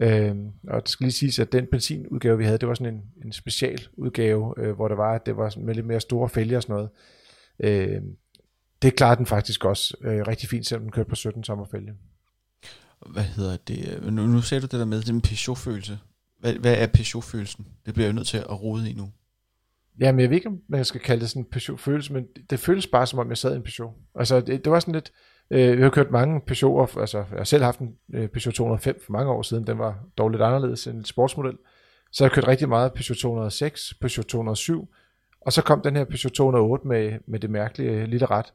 Øh, 0.01 0.36
og 0.68 0.82
det 0.82 0.89
skal 0.89 1.04
lige 1.04 1.12
siges, 1.12 1.39
at 1.39 1.51
den 1.51 1.68
benzinudgave, 1.72 2.38
vi 2.38 2.44
havde, 2.44 2.58
det 2.58 2.68
var 2.68 2.74
sådan 2.74 2.94
en, 2.94 3.01
en 3.25 3.32
special 3.32 3.88
udgave, 3.94 4.54
øh, 4.58 4.75
hvor 4.75 4.88
det 4.88 4.98
var, 4.98 5.16
at 5.16 5.25
det 5.25 5.38
var 5.38 5.54
med 5.58 5.75
lidt 5.75 5.86
mere 5.86 6.00
store 6.00 6.30
fælger 6.30 6.58
og 6.58 6.63
sådan 6.63 6.74
noget. 6.74 6.89
Øh, 7.60 8.01
det 8.82 8.96
klarer 8.96 9.16
den 9.16 9.25
faktisk 9.25 9.66
også 9.66 9.98
øh, 10.01 10.27
rigtig 10.27 10.50
fint, 10.50 10.68
selvom 10.68 10.84
den 10.84 10.92
kørte 10.92 11.10
på 11.10 11.16
17 11.16 11.44
sommerfælge. 11.44 11.94
Hvad 13.06 13.24
hedder 13.24 13.58
det? 13.68 14.13
Nu, 14.13 14.27
nu 14.27 14.42
ser 14.42 14.60
du 14.60 14.66
det 14.66 14.80
der 14.80 14.86
med, 14.86 15.01
den 15.01 15.22
Peugeot-følelse. 15.22 16.00
Hvad, 16.39 16.54
hvad 16.54 16.77
er 16.77 16.88
Peugeot-følelsen? 16.88 17.68
Det 17.86 17.94
bliver 17.94 18.08
jeg 18.08 18.13
nødt 18.13 18.27
til 18.27 18.38
at 18.38 18.62
rode 18.62 18.89
i 18.89 18.94
nu. 18.94 19.12
Jamen, 20.00 20.20
jeg 20.20 20.30
ved 20.30 20.38
ikke, 20.38 20.48
om 20.48 20.60
man 20.70 20.86
skal 20.86 21.01
kalde 21.01 21.22
det 21.22 21.30
sådan 21.30 21.42
en 21.42 21.50
Peugeot-følelse, 21.51 22.13
men 22.13 22.25
det 22.50 22.60
føles 22.60 22.88
bare, 22.88 23.08
som 23.08 23.20
om 23.20 23.30
jeg 23.30 23.38
sad 23.38 23.54
i 23.54 23.56
en 23.56 23.63
Peugeot. 23.63 23.94
Altså, 24.16 24.42
det, 24.42 24.66
det 24.66 24.72
var 24.72 24.80
sådan 24.80 24.94
lidt... 24.94 25.12
Øh, 25.51 25.60
jeg 25.60 25.80
har 25.80 25.89
kørt 25.89 26.12
mange 26.12 26.42
Peugeot'er, 26.51 27.00
altså 27.00 27.18
jeg 27.18 27.38
har 27.38 27.44
selv 27.44 27.63
haft 27.63 27.80
en 27.80 27.96
øh, 28.13 28.27
Peugeot 28.27 28.54
205 28.54 29.01
for 29.06 29.12
mange 29.12 29.32
år 29.32 29.42
siden, 29.42 29.68
den 29.68 29.77
var 29.77 30.00
dog 30.18 30.30
lidt 30.30 30.42
anderledes 30.42 30.88
end 30.88 30.98
en 30.98 31.06
sportsmodel. 31.06 31.58
Så 32.12 32.24
jeg 32.24 32.30
har 32.30 32.36
kørt 32.36 32.48
rigtig 32.48 32.70
meget 32.70 32.94
Peugeot 32.94 33.18
206, 33.18 33.94
Peugeot 34.01 34.25
207, 34.25 34.89
og 35.42 35.54
så 35.54 35.62
kom 35.62 35.82
den 35.82 35.96
her 35.96 36.04
Peugeot 36.04 36.32
208 36.32 36.88
med, 36.88 37.20
med 37.27 37.39
det 37.39 37.50
mærkelige 37.50 38.06
lille 38.06 38.25
ret. 38.25 38.54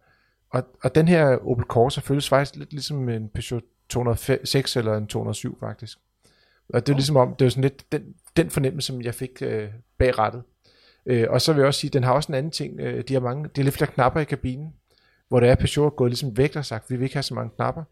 Og, 0.50 0.62
og 0.84 0.94
den 0.94 1.08
her 1.08 1.48
Opel 1.48 1.64
Corsa 1.64 2.00
føles 2.00 2.28
faktisk 2.28 2.56
lidt 2.56 2.72
ligesom 2.72 3.08
en 3.08 3.28
Peugeot 3.28 3.62
206 3.88 4.76
eller 4.76 4.96
en 4.96 5.06
207 5.06 5.58
faktisk. 5.60 5.98
Og 6.74 6.86
det 6.86 6.92
er 6.92 6.96
ligesom 6.96 7.16
om, 7.16 7.34
det 7.38 7.44
er 7.44 7.48
sådan 7.48 7.62
lidt 7.62 7.92
den, 7.92 8.02
den 8.36 8.50
fornemmelse, 8.50 8.86
som 8.86 9.02
jeg 9.02 9.14
fik 9.14 9.42
øh, 9.42 9.68
bag 9.98 10.18
rettet. 10.18 10.42
Øh, 11.06 11.26
og 11.30 11.40
så 11.40 11.52
vil 11.52 11.60
jeg 11.60 11.66
også 11.66 11.80
sige, 11.80 11.90
den 11.90 12.04
har 12.04 12.12
også 12.12 12.32
en 12.32 12.34
anden 12.34 12.52
ting. 12.52 12.80
Øh, 12.80 13.04
de 13.08 13.14
har 13.14 13.20
mange, 13.20 13.44
de 13.44 13.50
har 13.60 13.64
lidt 13.64 13.74
flere 13.74 13.90
knapper 13.90 14.20
i 14.20 14.24
kabinen, 14.24 14.72
hvor 15.28 15.40
der 15.40 15.50
er 15.50 15.54
Peugeot 15.54 15.96
gået 15.96 16.10
ligesom 16.10 16.36
væk 16.36 16.56
og 16.56 16.64
sagt, 16.64 16.90
vi 16.90 16.96
vil 16.96 17.04
ikke 17.04 17.16
have 17.16 17.22
så 17.22 17.34
mange 17.34 17.50
knapper. 17.56 17.82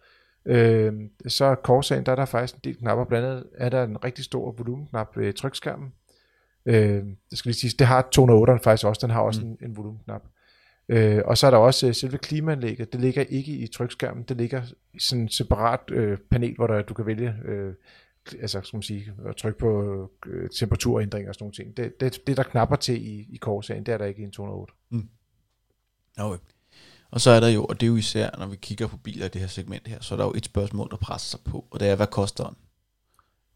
Øh, 0.46 0.92
så 1.26 1.56
Corsaen, 1.62 2.06
der 2.06 2.12
er 2.12 2.16
der 2.16 2.24
faktisk 2.24 2.54
en 2.54 2.60
del 2.64 2.76
knapper. 2.76 3.04
Blandt 3.04 3.28
andet 3.28 3.46
er 3.54 3.68
der 3.68 3.84
en 3.84 4.04
rigtig 4.04 4.24
stor 4.24 4.52
volumenknap 4.52 5.16
ved 5.16 5.32
trykskærmen. 5.32 5.92
Øh, 6.66 7.04
det 7.30 7.38
skal 7.38 7.48
lige 7.48 7.60
sige, 7.60 7.74
det 7.78 7.86
har 7.86 8.02
208'eren 8.02 8.62
faktisk 8.62 8.86
også, 8.86 8.98
den 9.02 9.10
har 9.10 9.20
også 9.20 9.40
mm. 9.40 9.50
en, 9.50 9.58
en 9.62 9.76
volumenknap. 9.76 10.22
Øh, 10.88 11.22
og 11.24 11.38
så 11.38 11.46
er 11.46 11.50
der 11.50 11.58
også 11.58 11.86
øh, 11.88 11.94
selve 11.94 12.18
klimaanlægget, 12.18 12.92
det 12.92 13.00
ligger 13.00 13.22
ikke 13.22 13.52
i 13.52 13.66
trykskærmen, 13.66 14.22
det 14.22 14.36
ligger 14.36 14.62
i 14.94 15.00
sådan 15.00 15.22
en 15.22 15.28
separat 15.28 15.80
øh, 15.90 16.18
panel, 16.30 16.54
hvor 16.54 16.66
der, 16.66 16.82
du 16.82 16.94
kan 16.94 17.06
vælge 17.06 17.34
øh, 17.44 17.74
altså, 18.40 18.60
skal 18.64 18.76
man 18.76 18.82
sige, 18.82 19.12
at 19.28 19.36
trykke 19.36 19.58
på 19.58 20.10
øh, 20.26 20.50
temperaturændring 20.50 21.28
og 21.28 21.34
sådan 21.34 21.44
nogle 21.44 21.54
ting. 21.54 21.76
Det, 21.76 22.00
det, 22.00 22.26
det 22.26 22.36
der 22.36 22.42
knapper 22.42 22.76
til 22.76 23.06
i, 23.06 23.26
i 23.28 23.38
Corsaen, 23.38 23.86
det 23.86 23.94
er 23.94 23.98
der 23.98 24.04
ikke 24.04 24.20
i 24.20 24.24
en 24.24 24.30
208. 24.30 24.74
Mm. 24.90 25.08
Okay. 26.18 26.38
Og 27.10 27.20
så 27.20 27.30
er 27.30 27.40
der 27.40 27.48
jo, 27.48 27.64
og 27.64 27.80
det 27.80 27.86
er 27.86 27.90
jo 27.90 27.96
især, 27.96 28.30
når 28.38 28.46
vi 28.46 28.56
kigger 28.56 28.86
på 28.86 28.96
biler 28.96 29.26
i 29.26 29.28
det 29.28 29.40
her 29.40 29.48
segment 29.48 29.88
her, 29.88 30.00
så 30.00 30.14
er 30.14 30.16
der 30.16 30.24
jo 30.24 30.32
et 30.36 30.44
spørgsmål, 30.44 30.90
der 30.90 30.96
presser 30.96 31.28
sig 31.28 31.40
på, 31.44 31.66
og 31.70 31.80
det 31.80 31.88
er, 31.88 31.96
hvad 31.96 32.06
koster 32.06 32.44
den? 32.44 32.56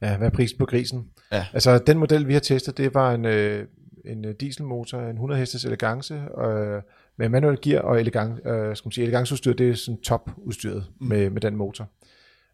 Ja, 0.02 0.16
hvad 0.16 0.26
er 0.26 0.30
prisen 0.30 0.58
på 0.58 0.66
grisen? 0.66 1.10
Ja. 1.32 1.46
Altså, 1.52 1.78
den 1.78 1.98
model, 1.98 2.28
vi 2.28 2.32
har 2.32 2.40
testet, 2.40 2.76
det 2.76 2.94
var 2.94 3.14
en, 3.14 3.24
øh, 3.24 3.66
en 4.04 4.24
øh, 4.24 4.34
dieselmotor, 4.40 5.00
en 5.00 5.08
100 5.08 5.38
hestes 5.38 5.64
elegance, 5.64 6.14
øh, 6.14 6.82
med 7.16 7.28
manuel 7.28 7.58
gear 7.62 7.82
og 7.82 8.00
elegance, 8.00 8.48
øh, 8.48 8.76
skal 8.76 8.86
man 8.86 8.92
sige, 8.92 9.02
eleganceudstyr, 9.02 9.52
det 9.52 9.70
er 9.70 9.74
sådan 9.74 10.00
topudstyret 10.00 10.86
mm. 11.00 11.06
med, 11.06 11.30
med 11.30 11.40
den 11.40 11.56
motor. 11.56 11.88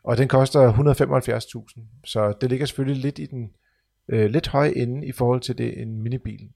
Og 0.03 0.19
den 0.19 0.29
koster 0.29 0.73
175.000, 0.73 1.81
så 2.05 2.33
det 2.41 2.51
ligger 2.51 2.67
selvfølgelig 2.67 3.03
lidt 3.03 3.19
i 3.19 3.27
den 3.27 3.51
øh, 4.09 4.31
lidt 4.31 4.49
høje 4.49 4.77
ende 4.77 5.07
i 5.07 5.13
forhold 5.13 5.41
til 5.41 5.59
det 5.59 5.83
en 5.83 6.03
minibil. 6.03 6.51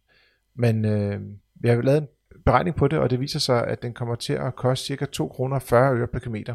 Men 0.54 0.84
øh, 0.84 1.20
vi 1.54 1.68
har 1.68 1.82
lavet 1.82 1.98
en 1.98 2.08
beregning 2.44 2.76
på 2.76 2.88
det, 2.88 2.98
og 2.98 3.10
det 3.10 3.20
viser 3.20 3.38
sig, 3.38 3.66
at 3.66 3.82
den 3.82 3.94
kommer 3.94 4.14
til 4.14 4.32
at 4.32 4.56
koste 4.56 4.86
cirka 4.86 5.04
2 5.04 5.28
kroner 5.28 5.58
40 5.58 5.96
øre 5.96 6.06
per 6.06 6.18
kilometer. 6.18 6.54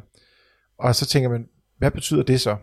Og 0.77 0.95
så 0.95 1.05
tænker 1.05 1.29
man, 1.29 1.49
hvad 1.77 1.91
betyder 1.91 2.23
det 2.23 2.41
så? 2.41 2.57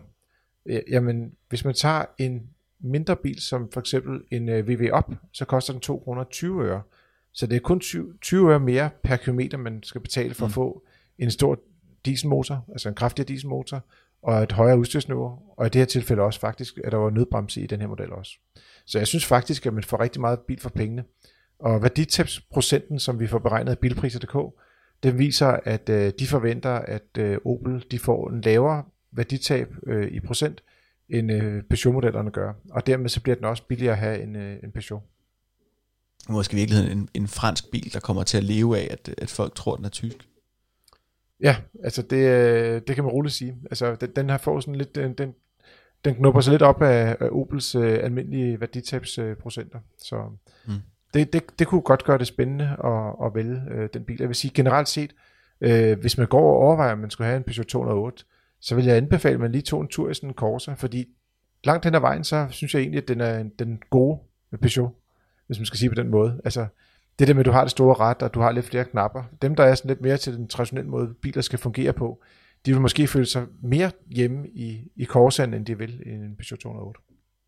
Ja, 0.65 0.79
Jamen, 0.89 1.31
hvis 1.49 1.65
man 1.65 1.73
tager 1.73 2.05
en 2.17 2.49
mindre 2.79 3.15
bil, 3.15 3.41
som 3.41 3.71
for 3.71 3.79
eksempel 3.79 4.21
en 4.31 4.49
øh, 4.49 4.67
VW 4.67 4.97
Up, 4.97 5.11
så 5.33 5.45
koster 5.45 5.73
den 5.73 5.81
2 5.81 5.99
kroner 5.99 6.23
20 6.23 6.63
øre. 6.63 6.81
Så 7.33 7.47
det 7.47 7.55
er 7.55 7.59
kun 7.59 7.79
20, 7.79 8.13
20 8.21 8.51
øre 8.51 8.59
mere 8.59 8.89
per 9.03 9.15
kilometer, 9.15 9.57
man 9.57 9.83
skal 9.83 10.01
betale 10.01 10.33
for 10.33 10.45
mm. 10.45 10.49
at 10.49 10.53
få 10.53 10.83
en 11.17 11.31
stor 11.31 11.59
dieselmotor, 12.05 12.65
altså 12.71 12.89
en 12.89 12.95
kraftigere 12.95 13.27
dieselmotor, 13.27 13.81
og 14.27 14.43
et 14.43 14.51
højere 14.51 14.79
udstyrsniveau, 14.79 15.39
og 15.57 15.65
i 15.65 15.69
det 15.69 15.79
her 15.79 15.85
tilfælde 15.85 16.21
også 16.21 16.39
faktisk, 16.39 16.79
at 16.83 16.91
der 16.91 16.97
var 16.97 17.09
nødbremse 17.09 17.61
i 17.61 17.67
den 17.67 17.81
her 17.81 17.87
model 17.87 18.11
også. 18.11 18.31
Så 18.85 18.97
jeg 18.97 19.07
synes 19.07 19.25
faktisk, 19.25 19.65
at 19.65 19.73
man 19.73 19.83
får 19.83 19.99
rigtig 19.99 20.21
meget 20.21 20.39
bil 20.39 20.59
for 20.59 20.69
pengene. 20.69 21.03
Og 21.59 21.83
værditabsprocenten, 21.83 22.99
som 22.99 23.19
vi 23.19 23.27
får 23.27 23.39
beregnet 23.39 23.71
af 23.71 23.79
bilpriser.dk, 23.79 24.55
den 25.03 25.17
viser, 25.17 25.47
at 25.47 25.89
øh, 25.89 26.11
de 26.19 26.27
forventer, 26.27 26.71
at 26.71 27.17
øh, 27.17 27.37
Opel 27.45 27.85
de 27.91 27.99
får 27.99 28.29
en 28.29 28.41
lavere 28.41 28.83
værditab 29.11 29.69
øh, 29.87 30.11
i 30.11 30.19
procent, 30.19 30.63
end 31.09 31.31
øh, 31.31 31.63
Peugeot-modellerne 31.63 32.31
gør. 32.31 32.53
Og 32.71 32.87
dermed 32.87 33.09
så 33.09 33.21
bliver 33.21 33.35
den 33.35 33.45
også 33.45 33.63
billigere 33.63 33.93
at 33.93 33.99
have 33.99 34.23
en, 34.23 34.35
øh, 34.35 34.57
en 34.63 34.71
Peugeot. 34.71 35.03
Måske 36.29 36.53
i 36.53 36.55
virkeligheden 36.55 36.97
en, 36.97 37.09
en 37.13 37.27
fransk 37.27 37.71
bil, 37.71 37.93
der 37.93 37.99
kommer 37.99 38.23
til 38.23 38.37
at 38.37 38.43
leve 38.43 38.77
af, 38.77 38.87
at, 38.91 39.15
at 39.17 39.29
folk 39.29 39.55
tror, 39.55 39.75
den 39.75 39.85
er 39.85 39.89
tysk. 39.89 40.27
Ja, 41.41 41.55
altså 41.83 42.01
det, 42.01 42.17
øh, 42.17 42.81
det 42.87 42.95
kan 42.95 43.03
man 43.03 43.13
roligt 43.13 43.35
sige. 43.35 43.57
Altså 43.63 43.95
den, 43.95 44.09
den 44.15 44.29
har 44.29 44.37
fået 44.37 44.63
sådan 44.63 44.75
lidt, 44.75 44.95
den, 44.95 45.13
den, 45.13 45.33
den 46.05 46.15
knupper 46.15 46.41
sig 46.41 46.51
lidt 46.51 46.61
op 46.61 46.81
af, 46.81 47.17
af 47.19 47.29
Opels 47.31 47.75
øh, 47.75 47.99
almindelige 48.03 48.59
værditabsprocenter. 48.59 49.79
Så 49.97 50.23
mm. 50.67 50.73
det, 51.13 51.33
det, 51.33 51.59
det 51.59 51.67
kunne 51.67 51.81
godt 51.81 52.03
gøre 52.03 52.17
det 52.17 52.27
spændende 52.27 52.77
at, 52.83 53.25
at 53.25 53.35
vælge 53.35 53.61
øh, 53.71 53.89
den 53.93 54.03
bil. 54.03 54.17
Jeg 54.19 54.27
vil 54.27 54.35
sige 54.35 54.51
generelt 54.53 54.87
set, 54.87 55.13
øh, 55.61 55.99
hvis 55.99 56.17
man 56.17 56.27
går 56.27 56.53
og 56.53 56.57
overvejer, 56.57 56.91
at 56.91 56.99
man 56.99 57.09
skulle 57.09 57.27
have 57.27 57.37
en 57.37 57.43
Peugeot 57.43 57.65
208, 57.65 58.23
så 58.59 58.75
vil 58.75 58.85
jeg 58.85 58.97
anbefale, 58.97 59.33
at 59.33 59.39
man 59.39 59.51
lige 59.51 59.61
tog 59.61 59.81
en 59.81 59.87
tur 59.87 60.09
i 60.09 60.13
sådan 60.13 60.29
en 60.29 60.33
Corsa, 60.33 60.73
fordi 60.73 61.05
langt 61.63 61.85
hen 61.85 61.95
ad 61.95 61.99
vejen, 61.99 62.23
så 62.23 62.47
synes 62.49 62.73
jeg 62.73 62.79
egentlig, 62.79 63.01
at 63.01 63.07
den 63.07 63.21
er 63.21 63.43
den 63.59 63.81
gode 63.89 64.19
Peugeot, 64.61 64.91
hvis 65.47 65.59
man 65.59 65.65
skal 65.65 65.79
sige 65.79 65.89
på 65.89 65.95
den 65.95 66.09
måde. 66.09 66.41
Altså, 66.43 66.67
det 67.19 67.27
der 67.27 67.33
med, 67.33 67.39
at 67.39 67.45
du 67.45 67.51
har 67.51 67.61
det 67.61 67.71
store 67.71 67.95
ret, 67.95 68.21
og 68.21 68.33
du 68.33 68.39
har 68.39 68.51
lidt 68.51 68.65
flere 68.65 68.85
knapper. 68.85 69.23
Dem, 69.41 69.55
der 69.55 69.63
er 69.63 69.75
sådan 69.75 69.89
lidt 69.89 70.01
mere 70.01 70.17
til 70.17 70.33
den 70.33 70.47
traditionelle 70.47 70.89
måde, 70.89 71.13
biler 71.21 71.41
skal 71.41 71.59
fungere 71.59 71.93
på, 71.93 72.23
de 72.65 72.71
vil 72.71 72.81
måske 72.81 73.07
føle 73.07 73.25
sig 73.25 73.45
mere 73.63 73.91
hjemme 74.15 74.47
i, 74.49 74.91
i 74.95 75.05
Corsaen, 75.05 75.53
end 75.53 75.65
de 75.65 75.77
vil 75.77 76.01
i 76.05 76.09
en 76.09 76.35
Peugeot 76.35 76.59
208. 76.59 76.99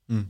Mm. 0.09 0.25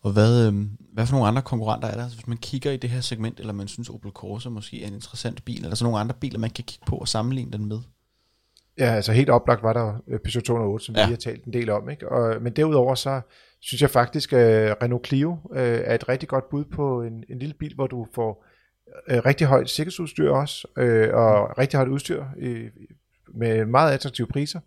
Og 0.00 0.12
hvad, 0.12 0.46
øh, 0.46 0.54
hvad 0.92 1.06
for 1.06 1.12
nogle 1.12 1.28
andre 1.28 1.42
konkurrenter 1.42 1.88
er 1.88 1.94
der? 1.94 2.02
Altså, 2.02 2.18
hvis 2.18 2.26
man 2.26 2.38
kigger 2.38 2.70
i 2.70 2.76
det 2.76 2.90
her 2.90 3.00
segment, 3.00 3.40
eller 3.40 3.52
man 3.52 3.68
synes 3.68 3.88
Opel 3.88 4.10
Corsa 4.10 4.48
måske 4.48 4.82
er 4.82 4.86
en 4.86 4.94
interessant 4.94 5.44
bil, 5.44 5.62
eller 5.62 5.76
så 5.76 5.84
nogle 5.84 5.98
andre 5.98 6.14
biler, 6.20 6.38
man 6.38 6.50
kan 6.50 6.64
kigge 6.64 6.86
på 6.86 6.96
og 6.96 7.08
sammenligne 7.08 7.52
den 7.52 7.64
med? 7.68 7.78
Ja, 8.78 8.94
altså 8.94 9.12
helt 9.12 9.30
oplagt 9.30 9.62
var 9.62 9.72
der 9.72 10.02
øh, 10.08 10.20
Peugeot 10.20 10.44
208, 10.44 10.84
som 10.84 10.94
ja. 10.94 11.06
vi 11.06 11.12
har 11.12 11.16
talt 11.16 11.44
en 11.44 11.52
del 11.52 11.70
om. 11.70 11.90
Ikke? 11.90 12.08
Og, 12.08 12.42
men 12.42 12.52
derudover 12.52 12.94
så 12.94 13.20
synes 13.60 13.82
jeg 13.82 13.90
faktisk, 13.90 14.32
at 14.32 14.82
Renault 14.82 15.06
Clio 15.06 15.38
øh, 15.52 15.80
er 15.84 15.94
et 15.94 16.08
rigtig 16.08 16.28
godt 16.28 16.48
bud 16.50 16.64
på 16.64 17.02
en, 17.02 17.24
en 17.28 17.38
lille 17.38 17.54
bil, 17.54 17.74
hvor 17.74 17.86
du 17.86 18.06
får 18.14 18.44
øh, 19.08 19.18
rigtig 19.26 19.46
højt 19.46 19.70
sikkerhedsudstyr 19.70 20.30
også, 20.30 20.68
øh, 20.78 21.14
og 21.14 21.48
mm. 21.48 21.52
rigtig 21.58 21.76
højt 21.76 21.88
udstyr 21.88 22.24
øh, 22.38 22.70
med 23.34 23.66
meget 23.66 23.92
attraktive 23.92 24.26
priser. 24.26 24.60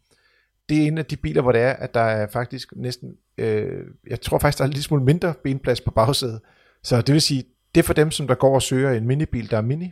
Det 0.69 0.83
er 0.83 0.87
en 0.87 0.97
af 0.97 1.05
de 1.05 1.15
biler, 1.15 1.41
hvor 1.41 1.51
det 1.51 1.61
er, 1.61 1.73
at 1.73 1.93
der 1.93 2.01
er 2.01 2.27
faktisk 2.27 2.73
næsten, 2.75 3.15
øh, 3.37 3.83
jeg 4.07 4.21
tror 4.21 4.39
faktisk, 4.39 4.57
der 4.57 4.63
er 4.63 4.67
lille 4.67 4.83
smule 4.83 5.03
mindre 5.03 5.33
benplads 5.43 5.81
på 5.81 5.91
bagsædet. 5.91 6.39
Så 6.83 7.01
det 7.01 7.13
vil 7.13 7.21
sige, 7.21 7.43
det 7.75 7.81
er 7.81 7.85
for 7.85 7.93
dem, 7.93 8.11
som 8.11 8.27
der 8.27 8.35
går 8.35 8.55
og 8.55 8.61
søger 8.61 8.91
en 8.91 9.07
minibil, 9.07 9.51
der 9.51 9.57
er 9.57 9.61
mini, 9.61 9.91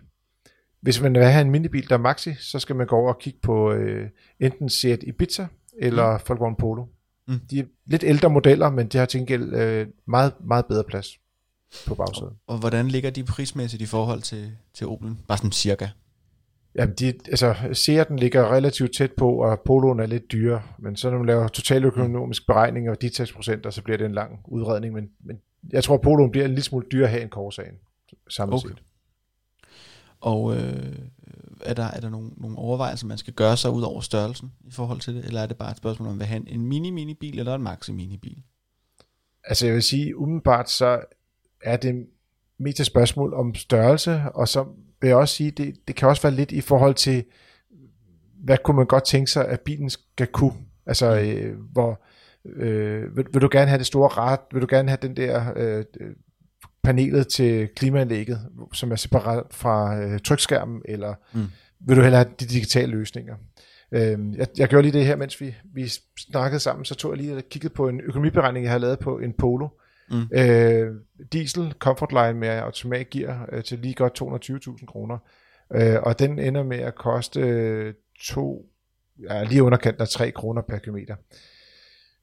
hvis 0.82 1.02
man 1.02 1.14
vil 1.14 1.24
have 1.24 1.42
en 1.42 1.52
minibil, 1.52 1.90
der 1.90 1.96
er 1.96 2.00
maxi, 2.00 2.34
så 2.34 2.60
skal 2.60 2.76
man 2.76 2.88
gå 2.88 2.96
over 2.96 3.14
og 3.14 3.20
kigge 3.20 3.40
på 3.42 3.74
øh, 3.74 4.10
enten 4.40 4.70
Seat 4.70 5.04
Ibiza 5.04 5.46
eller 5.78 6.18
mm. 6.18 6.24
Volkswagen 6.28 6.56
Polo. 6.56 6.86
Mm. 7.28 7.40
De 7.50 7.60
er 7.60 7.64
lidt 7.86 8.04
ældre 8.04 8.30
modeller, 8.30 8.70
men 8.70 8.88
de 8.88 8.98
har 8.98 9.06
til 9.06 9.20
gengæld 9.20 9.54
øh, 9.54 9.88
meget, 10.08 10.34
meget 10.48 10.66
bedre 10.66 10.84
plads 10.84 11.08
på 11.88 11.96
bagsædet. 11.96 12.30
Og, 12.30 12.54
og 12.54 12.58
hvordan 12.58 12.88
ligger 12.88 13.10
de 13.10 13.24
prismæssigt 13.24 13.82
i 13.82 13.86
forhold 13.86 14.22
til, 14.22 14.52
til 14.74 14.88
Opel? 14.88 15.16
Bare 15.28 15.38
sådan 15.38 15.52
cirka. 15.52 15.88
Jamen, 16.76 16.96
de, 16.96 17.14
altså, 17.28 17.54
Seat'en 17.54 18.16
ligger 18.16 18.52
relativt 18.54 18.96
tæt 18.96 19.12
på, 19.12 19.32
og 19.32 19.60
Poloen 19.66 20.00
er 20.00 20.06
lidt 20.06 20.32
dyrere, 20.32 20.62
men 20.80 20.96
så 20.96 21.10
når 21.10 21.18
man 21.18 21.28
laver 21.28 21.48
totaløkonomisk 21.48 22.48
beregning 22.48 22.90
og 22.90 23.02
de 23.02 23.12
procenter, 23.36 23.70
så 23.70 23.82
bliver 23.82 23.98
det 23.98 24.06
en 24.06 24.14
lang 24.14 24.40
udredning, 24.48 24.94
men, 24.94 25.10
men 25.20 25.38
jeg 25.72 25.84
tror, 25.84 25.98
Poloen 25.98 26.32
bliver 26.32 26.46
en 26.46 26.52
lille 26.52 26.64
smule 26.64 26.86
dyrere 26.92 27.10
her 27.10 27.22
end 27.22 27.30
Corsaen, 27.30 27.76
samlet 28.30 28.56
okay. 28.56 28.70
set. 28.70 28.84
Og 30.22 30.56
øh, 30.56 30.96
er 31.62 31.74
der, 31.74 31.84
er 31.84 32.00
der 32.00 32.10
nogle, 32.10 32.32
nogle 32.38 32.58
overvejelser, 32.58 33.08
man 33.08 33.18
skal 33.18 33.34
gøre 33.34 33.58
sig 33.58 33.72
ud 33.72 33.82
over 33.82 34.02
størrelsen 34.02 34.52
i 34.68 34.72
forhold 34.72 35.00
til 35.00 35.16
det? 35.16 35.26
Eller 35.26 35.42
er 35.42 35.46
det 35.46 35.58
bare 35.58 35.72
et 35.72 35.78
spørgsmål 35.78 36.10
om, 36.10 36.22
at 36.22 36.28
have 36.28 36.50
en 36.50 36.62
mini-mini-bil 36.62 37.40
eller 37.40 37.56
en 37.56 37.62
maxi-mini-bil? 37.62 38.44
Altså 39.44 39.66
jeg 39.66 39.76
vil 39.76 39.84
sige, 39.84 40.18
umiddelbart 40.18 40.70
så 40.70 41.02
er 41.62 41.78
det 41.78 42.08
mest 42.58 42.80
et 42.80 42.86
spørgsmål 42.86 43.34
om 43.34 43.56
størrelse, 43.56 44.22
og 44.34 44.48
så 44.48 44.66
vil 45.02 45.08
jeg 45.08 45.18
også 45.18 45.36
sige, 45.36 45.52
det, 45.52 45.76
det 45.88 45.96
kan 45.96 46.08
også 46.08 46.22
være 46.22 46.34
lidt 46.34 46.52
i 46.52 46.62
forhold 46.62 46.96
til, 46.96 47.24
hvad 48.44 48.58
kunne 48.64 48.78
man 48.78 48.86
godt 48.86 49.06
tænke 49.06 49.32
sig, 49.32 49.48
at 49.48 49.62
bilen 49.62 49.90
skal 49.90 50.28
kunne? 50.28 50.54
Altså, 50.86 51.10
mm. 51.12 51.28
øh, 51.28 51.60
hvor, 51.72 52.02
øh, 52.46 53.18
vil, 53.18 53.26
vil 53.34 53.42
du 53.42 53.50
gerne 53.52 53.68
have 53.68 53.78
det 53.78 53.86
store 53.86 54.10
ret? 54.10 54.40
Vil 54.52 54.62
du 54.62 54.68
gerne 54.70 54.90
have 54.90 55.00
den 55.02 55.18
der 55.18 55.54
øh, 55.56 55.86
panelet 56.84 57.28
til 57.28 57.68
klimaanlægget, 57.76 58.40
som 58.74 58.92
er 58.92 58.96
separat 58.96 59.44
fra 59.52 60.00
øh, 60.00 60.20
trykskærmen, 60.20 60.82
eller 60.86 61.14
mm. 61.34 61.46
vil 61.80 61.98
du 61.98 62.02
hellere 62.02 62.24
have 62.24 62.34
de 62.40 62.46
digitale 62.46 62.92
løsninger? 62.92 63.36
Øh, 63.92 64.18
jeg, 64.38 64.48
jeg 64.58 64.68
gjorde 64.68 64.82
lige 64.82 65.00
det 65.00 65.06
her, 65.06 65.16
mens 65.16 65.42
vi, 65.42 65.56
vi 65.74 65.92
snakkede 66.18 66.60
sammen, 66.60 66.86
så 66.86 66.96
tog 66.96 67.12
jeg 67.12 67.18
lige 67.18 67.36
og 67.36 67.44
kiggede 67.50 67.74
på 67.74 67.90
en 67.90 68.02
økonomiberegning, 68.02 68.64
jeg 68.64 68.72
har 68.72 68.80
lavet 68.80 69.00
på 69.00 69.20
en 69.20 69.34
Polo. 69.34 69.68
Mm. 70.12 70.38
Øh, 70.38 70.96
diesel 71.34 71.74
Comfort 71.80 72.12
Line 72.12 72.34
med 72.34 72.50
automatgear 72.50 73.50
øh, 73.52 73.64
til 73.64 73.80
lige 73.80 73.94
godt 73.94 74.22
220.000 74.22 74.86
kroner. 74.86 75.18
Øh, 75.76 75.96
og 76.04 76.20
den 76.20 76.40
ender 76.40 76.64
med 76.64 76.78
at 76.78 76.96
koste 76.96 77.40
øh, 77.40 77.94
to, 78.22 78.70
ja, 79.20 79.44
lige 79.44 79.64
underkant 79.64 80.02
af 80.02 80.08
3 80.08 80.32
kroner 80.32 80.62
per 80.62 80.78
kilometer. 80.78 81.16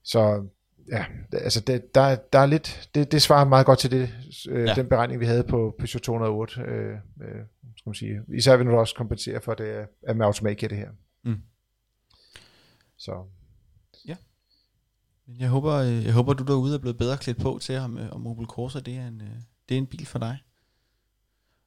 Så 0.02 0.46
ja, 0.88 1.04
altså 1.32 1.60
det, 1.60 1.94
der, 1.94 2.16
der 2.32 2.38
er 2.38 2.46
lidt, 2.46 2.90
det, 2.94 3.12
det 3.12 3.22
svarer 3.22 3.44
meget 3.44 3.66
godt 3.66 3.78
til 3.78 3.90
det, 3.90 4.14
øh, 4.48 4.66
ja. 4.66 4.74
den 4.74 4.88
beregning, 4.88 5.20
vi 5.20 5.26
havde 5.26 5.44
på 5.44 5.74
Peugeot 5.78 6.02
208, 6.02 6.60
øh, 6.60 6.90
øh, 7.22 7.28
skal 7.76 7.88
man 7.88 7.94
sige. 7.94 8.20
Især 8.28 8.56
vil 8.56 8.66
du 8.66 8.76
også 8.76 8.94
kompensere 8.94 9.40
for, 9.40 9.52
at 9.52 9.58
det 9.58 9.86
er 10.02 10.14
med 10.14 10.26
automatik 10.26 10.70
det 10.70 10.78
her. 10.78 10.90
Mm. 11.24 11.36
Så. 12.96 13.24
Men 15.28 15.40
jeg 15.40 15.48
håber, 15.48 15.74
øh, 15.74 16.04
jeg 16.04 16.12
håber, 16.12 16.32
du 16.32 16.44
derude 16.44 16.74
er 16.74 16.78
blevet 16.78 16.98
bedre 16.98 17.16
klædt 17.16 17.38
på 17.38 17.58
til, 17.62 17.78
om, 17.78 17.98
øh, 17.98 18.08
om 18.10 18.26
Opel 18.26 18.46
Corsa 18.46 18.80
det 18.80 18.96
er, 18.96 19.06
en, 19.06 19.20
øh, 19.20 19.36
det 19.68 19.74
er 19.74 19.78
en 19.78 19.86
bil 19.86 20.06
for 20.06 20.18
dig. 20.18 20.38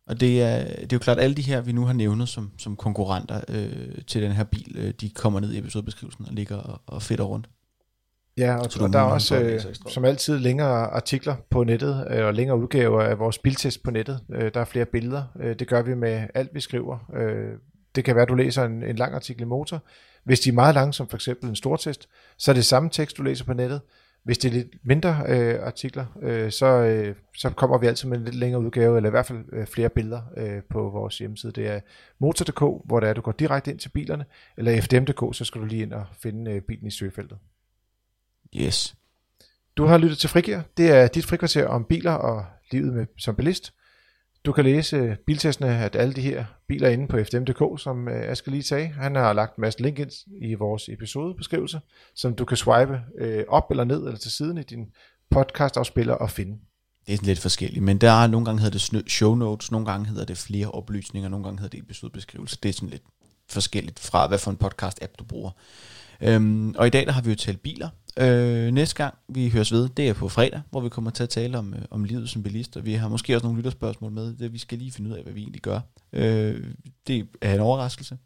Og 0.08 0.20
det 0.20 0.42
er, 0.44 0.64
det 0.64 0.94
er 0.94 0.98
jo 0.98 1.00
klart, 1.00 1.18
at 1.18 1.24
alle 1.24 1.36
de 1.36 1.42
her, 1.42 1.62
vi 1.62 1.72
nu 1.72 1.86
har 1.86 1.94
nævnet 1.94 2.30
som, 2.30 2.52
som 2.58 2.76
konkurrenter 2.76 3.42
øh, 3.48 4.06
til 4.08 4.22
den 4.22 4.32
her 4.32 4.44
bil, 4.44 4.76
øh, 4.78 4.94
de 5.02 5.10
kommer 5.10 5.40
ned 5.40 5.54
i 5.54 5.58
episodebeskrivelsen 5.58 6.26
og 6.26 6.34
ligger 6.34 6.58
og, 6.58 6.82
og 6.88 7.02
fedter 7.02 7.24
rundt. 7.24 7.50
Ja, 8.38 8.56
og, 8.56 8.70
og 8.82 8.94
der 8.94 9.00
er 9.00 9.04
også 9.04 9.40
øh, 9.40 9.62
som 9.90 10.06
altid 10.06 10.40
længere 10.40 10.88
artikler 10.88 11.36
på 11.50 11.64
nettet, 11.64 12.08
øh, 12.10 12.26
og 12.26 12.34
længere 12.34 12.58
udgaver 12.58 13.02
af 13.02 13.20
vores 13.20 13.38
biltest 13.38 13.84
på 13.84 13.92
nettet. 13.92 14.20
Øh, 14.34 14.52
der 14.54 14.60
er 14.60 14.66
flere 14.66 14.86
billeder. 14.86 15.24
Øh, 15.40 15.60
det 15.60 15.68
gør 15.68 15.82
vi 15.82 15.96
med 15.96 16.28
alt, 16.34 16.50
vi 16.54 16.60
skriver. 16.60 16.98
Øh, 17.14 17.54
det 17.96 18.06
kan 18.06 18.16
være, 18.16 18.24
at 18.24 18.30
du 18.30 18.36
læser 18.36 18.64
en, 18.64 18.84
en 18.84 18.96
lang 18.96 19.14
artikel 19.14 19.42
i 19.42 19.46
motor. 19.46 19.84
Hvis 20.24 20.40
de 20.40 20.50
er 20.50 20.54
meget 20.54 20.76
lange, 20.76 20.94
som 20.94 21.08
for 21.08 21.18
eksempel 21.18 21.50
en 21.50 21.56
stor 21.56 21.76
test, 21.76 22.10
så 22.38 22.52
er 22.52 22.56
det 22.56 22.66
samme 22.66 22.90
tekst, 22.90 23.18
du 23.18 23.24
læser 23.24 23.46
på 23.46 23.54
nettet. 23.54 23.82
Hvis 24.24 24.38
det 24.38 24.50
er 24.50 24.54
lidt 24.54 24.68
mindre 24.84 25.24
øh, 25.28 25.64
artikler, 25.64 26.06
øh, 26.22 26.52
så, 26.52 26.66
øh, 26.66 27.16
så 27.36 27.50
kommer 27.50 27.78
vi 27.78 27.88
altid 27.88 28.10
med 28.10 28.18
en 28.18 28.24
lidt 28.24 28.36
længere 28.36 28.62
udgave, 28.62 28.98
eller 28.98 29.10
i 29.10 29.12
hvert 29.12 29.26
fald 29.26 29.46
øh, 29.52 29.68
flere 29.68 29.90
billeder 29.90 30.22
øh, 30.38 30.62
på 30.70 30.90
vores 30.90 31.18
hjemmeside. 31.18 31.52
Det 31.52 31.68
er 31.68 31.80
motor.dk, 32.20 32.60
hvor 32.60 33.00
der 33.00 33.08
er, 33.08 33.14
du 33.14 33.22
går 33.22 33.32
direkte 33.32 33.72
ind 33.72 33.80
til 33.80 33.90
bilerne, 33.90 34.26
eller 34.58 34.82
fdm.dk, 34.82 35.36
så 35.36 35.46
skal 35.46 35.62
du 35.62 35.66
lige 35.66 35.82
ind 35.82 35.94
og 35.94 36.06
finde 36.22 36.52
øh, 36.52 36.62
bilen 36.62 36.88
i 36.88 36.92
søgefeltet. 36.92 37.38
Yes. 38.56 38.96
Du 39.78 39.86
har 39.86 39.98
lyttet 39.98 40.18
til 40.18 40.30
Frigir. 40.30 40.60
Det 40.78 40.92
er 40.92 41.08
dit 41.08 41.26
frikvarter 41.26 41.68
om 41.68 41.86
biler 41.86 42.12
og 42.12 42.46
livet 42.72 42.94
med, 42.94 43.06
som 43.18 43.36
bilist. 43.36 43.74
Du 44.46 44.52
kan 44.52 44.64
læse 44.64 44.96
øh, 44.96 45.16
biltestene 45.28 45.68
af 45.70 45.90
alle 45.94 46.14
de 46.14 46.22
her 46.22 46.46
biler 46.68 46.90
inde 46.90 47.08
på 47.08 47.18
fdm.dk, 47.18 47.82
som 47.82 48.08
øh, 48.08 48.32
Asger 48.32 48.52
lige 48.52 48.64
sagde. 48.64 48.88
Han 48.88 49.16
har 49.16 49.34
lagt 49.34 49.58
en 49.58 49.62
masse 49.62 49.82
link 49.82 50.00
ind 50.00 50.12
i 50.42 50.54
vores 50.54 50.90
episodebeskrivelse, 50.90 51.80
som 52.16 52.36
du 52.36 52.46
kan 52.46 52.58
swipe 52.58 53.02
øh, 53.20 53.44
op 53.48 53.72
eller 53.72 53.84
ned 53.84 53.98
eller 53.98 54.18
til 54.18 54.32
siden 54.32 54.58
i 54.58 54.64
din 54.64 54.86
podcastafspiller 55.32 56.14
og 56.14 56.30
finde. 56.30 56.58
Det 57.06 57.14
er 57.14 57.18
sådan 57.18 57.28
lidt 57.28 57.40
forskelligt, 57.40 57.84
men 57.84 57.98
der 57.98 58.12
er 58.12 58.28
nogle 58.28 58.46
gange 58.46 58.62
hedder 58.62 58.80
det 58.80 59.12
show 59.12 59.36
notes, 59.36 59.72
nogle 59.72 59.86
gange 59.86 60.08
hedder 60.08 60.26
det 60.26 60.38
flere 60.38 60.72
oplysninger, 60.72 61.30
nogle 61.30 61.44
gange 61.44 61.60
hedder 61.60 61.78
det 61.78 61.86
episodebeskrivelse. 61.86 62.58
Det 62.64 62.70
er 62.70 62.74
sådan 62.74 62.90
lidt 62.90 63.04
forskelligt 63.50 64.00
fra, 64.00 64.28
hvad 64.28 64.38
for 64.38 64.52
en 64.52 64.58
podcast-app 64.64 65.14
du 65.20 65.24
bruger. 65.24 65.52
Øhm, 66.22 66.76
og 66.78 66.88
i 66.88 66.90
dag 66.90 67.06
der 67.06 67.12
har 67.12 67.22
vi 67.22 67.30
jo 67.30 67.36
talt 67.36 67.62
biler. 67.62 67.90
Øh, 68.20 68.72
næste 68.72 68.96
gang 68.96 69.14
vi 69.30 69.50
høres 69.50 69.72
ved, 69.72 69.90
det 69.90 70.10
er 70.10 70.14
på 70.14 70.30
fredag, 70.30 70.62
hvor 70.72 70.82
vi 70.82 70.90
kommer 70.90 71.12
til 71.12 71.24
at 71.24 71.30
tale 71.30 71.58
om, 71.58 71.74
øh, 71.74 71.82
om 71.90 72.04
livet 72.04 72.30
som 72.30 72.44
bilist, 72.44 72.78
og 72.78 72.86
vi 72.86 72.94
har 72.94 73.08
måske 73.10 73.36
også 73.36 73.46
nogle 73.46 73.58
lytterspørgsmål 73.58 74.12
med. 74.12 74.34
Det 74.38 74.54
vi 74.54 74.58
skal 74.58 74.78
lige 74.78 74.92
finde 74.92 75.10
ud 75.10 75.16
af, 75.16 75.24
hvad 75.24 75.34
vi 75.34 75.42
egentlig 75.42 75.62
gør. 75.62 75.80
Øh, 76.14 76.64
det 77.08 77.28
er 77.42 77.54
en 77.54 77.60
overraskelse. 77.60 78.18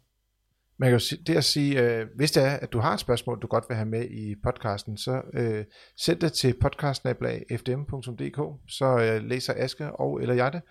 man 0.78 0.90
kan 0.90 0.98
jo 0.98 1.16
det 1.26 1.36
at 1.36 1.44
sige, 1.44 1.80
øh, 1.82 2.06
hvis 2.16 2.32
det 2.32 2.42
er, 2.42 2.50
at 2.50 2.72
du 2.72 2.78
har 2.78 2.94
et 2.94 3.00
spørgsmål, 3.00 3.42
du 3.42 3.46
godt 3.46 3.64
vil 3.68 3.76
have 3.76 3.88
med 3.88 4.10
i 4.10 4.34
podcasten, 4.42 4.96
så 4.96 5.22
øh, 5.34 5.64
send 5.96 6.20
det 6.20 6.32
til 6.32 6.54
podcastnablag.fdm.dk, 6.60 8.40
så 8.68 8.86
øh, 8.98 9.28
læser 9.28 9.54
Aske 9.56 9.92
og 9.92 10.22
eller 10.22 10.34
jeg 10.34 10.52
det. 10.52 10.62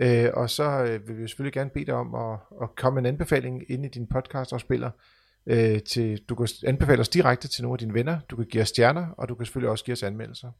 Øh, 0.00 0.30
og 0.34 0.50
så 0.50 0.84
øh, 0.84 1.08
vil 1.08 1.18
vi 1.18 1.28
selvfølgelig 1.28 1.52
gerne 1.52 1.70
bede 1.70 1.86
dig 1.86 1.94
om 1.94 2.14
at, 2.14 2.38
at 2.62 2.68
komme 2.76 2.98
en 2.98 3.06
anbefaling 3.06 3.62
ind 3.68 3.84
i 3.84 3.88
din 3.88 4.06
podcast 4.06 4.52
og 4.52 4.60
spiller. 4.60 4.90
Øh, 5.46 5.82
til, 5.82 6.20
du 6.28 6.34
kan 6.34 6.48
anbefale 6.66 7.00
os 7.00 7.08
direkte 7.08 7.48
til 7.48 7.62
nogle 7.62 7.74
af 7.74 7.78
dine 7.78 7.94
venner, 7.94 8.18
du 8.30 8.36
kan 8.36 8.46
give 8.46 8.62
os 8.62 8.68
stjerner, 8.68 9.06
og 9.18 9.28
du 9.28 9.34
kan 9.34 9.46
selvfølgelig 9.46 9.70
også 9.70 9.84
give 9.84 9.92
os 9.92 10.02
anmeldelser. 10.02 10.50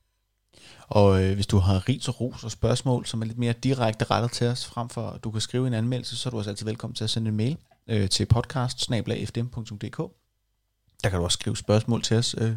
Og 0.88 1.24
øh, 1.24 1.34
hvis 1.34 1.46
du 1.46 1.58
har 1.58 1.88
ris 1.88 2.08
og 2.08 2.20
ros 2.20 2.44
og 2.44 2.50
spørgsmål, 2.50 3.06
som 3.06 3.22
er 3.22 3.26
lidt 3.26 3.38
mere 3.38 3.52
direkte 3.52 4.04
rettet 4.04 4.30
til 4.30 4.46
os, 4.46 4.66
frem 4.66 4.88
for 4.88 5.08
at 5.08 5.24
du 5.24 5.30
kan 5.30 5.40
skrive 5.40 5.66
en 5.66 5.74
anmeldelse, 5.74 6.16
så 6.16 6.28
er 6.28 6.30
du 6.30 6.38
også 6.38 6.50
altid 6.50 6.66
velkommen 6.66 6.94
til 6.94 7.04
at 7.04 7.10
sende 7.10 7.28
en 7.28 7.36
mail 7.36 7.56
øh, 7.88 8.08
til 8.08 8.26
podcast 8.26 8.90
Der 11.02 11.10
kan 11.10 11.18
du 11.18 11.24
også 11.24 11.38
skrive 11.40 11.56
spørgsmål 11.56 12.02
til 12.02 12.16
os. 12.16 12.34
Øh, 12.38 12.52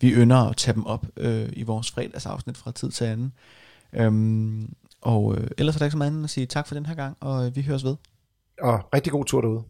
vi 0.00 0.10
ynder 0.12 0.36
at 0.36 0.56
tage 0.56 0.74
dem 0.74 0.86
op 0.86 1.06
øh, 1.16 1.48
i 1.52 1.62
vores 1.62 1.90
fredagsafsnit 1.90 2.56
fra 2.56 2.72
tid 2.72 2.90
til 2.90 3.04
anden. 3.04 3.32
Øhm, 3.92 4.74
og 5.00 5.36
øh, 5.36 5.50
ellers 5.58 5.74
er 5.74 5.78
der 5.78 5.86
ikke 5.86 5.92
så 5.92 5.98
meget 5.98 6.10
andet 6.10 6.24
at 6.24 6.30
sige 6.30 6.46
tak 6.46 6.66
for 6.66 6.74
den 6.74 6.86
her 6.86 6.94
gang, 6.94 7.16
og 7.20 7.46
øh, 7.46 7.56
vi 7.56 7.62
høres 7.62 7.84
ved. 7.84 7.96
Og 8.62 8.94
rigtig 8.94 9.12
god 9.12 9.24
tur 9.24 9.40
derude. 9.40 9.62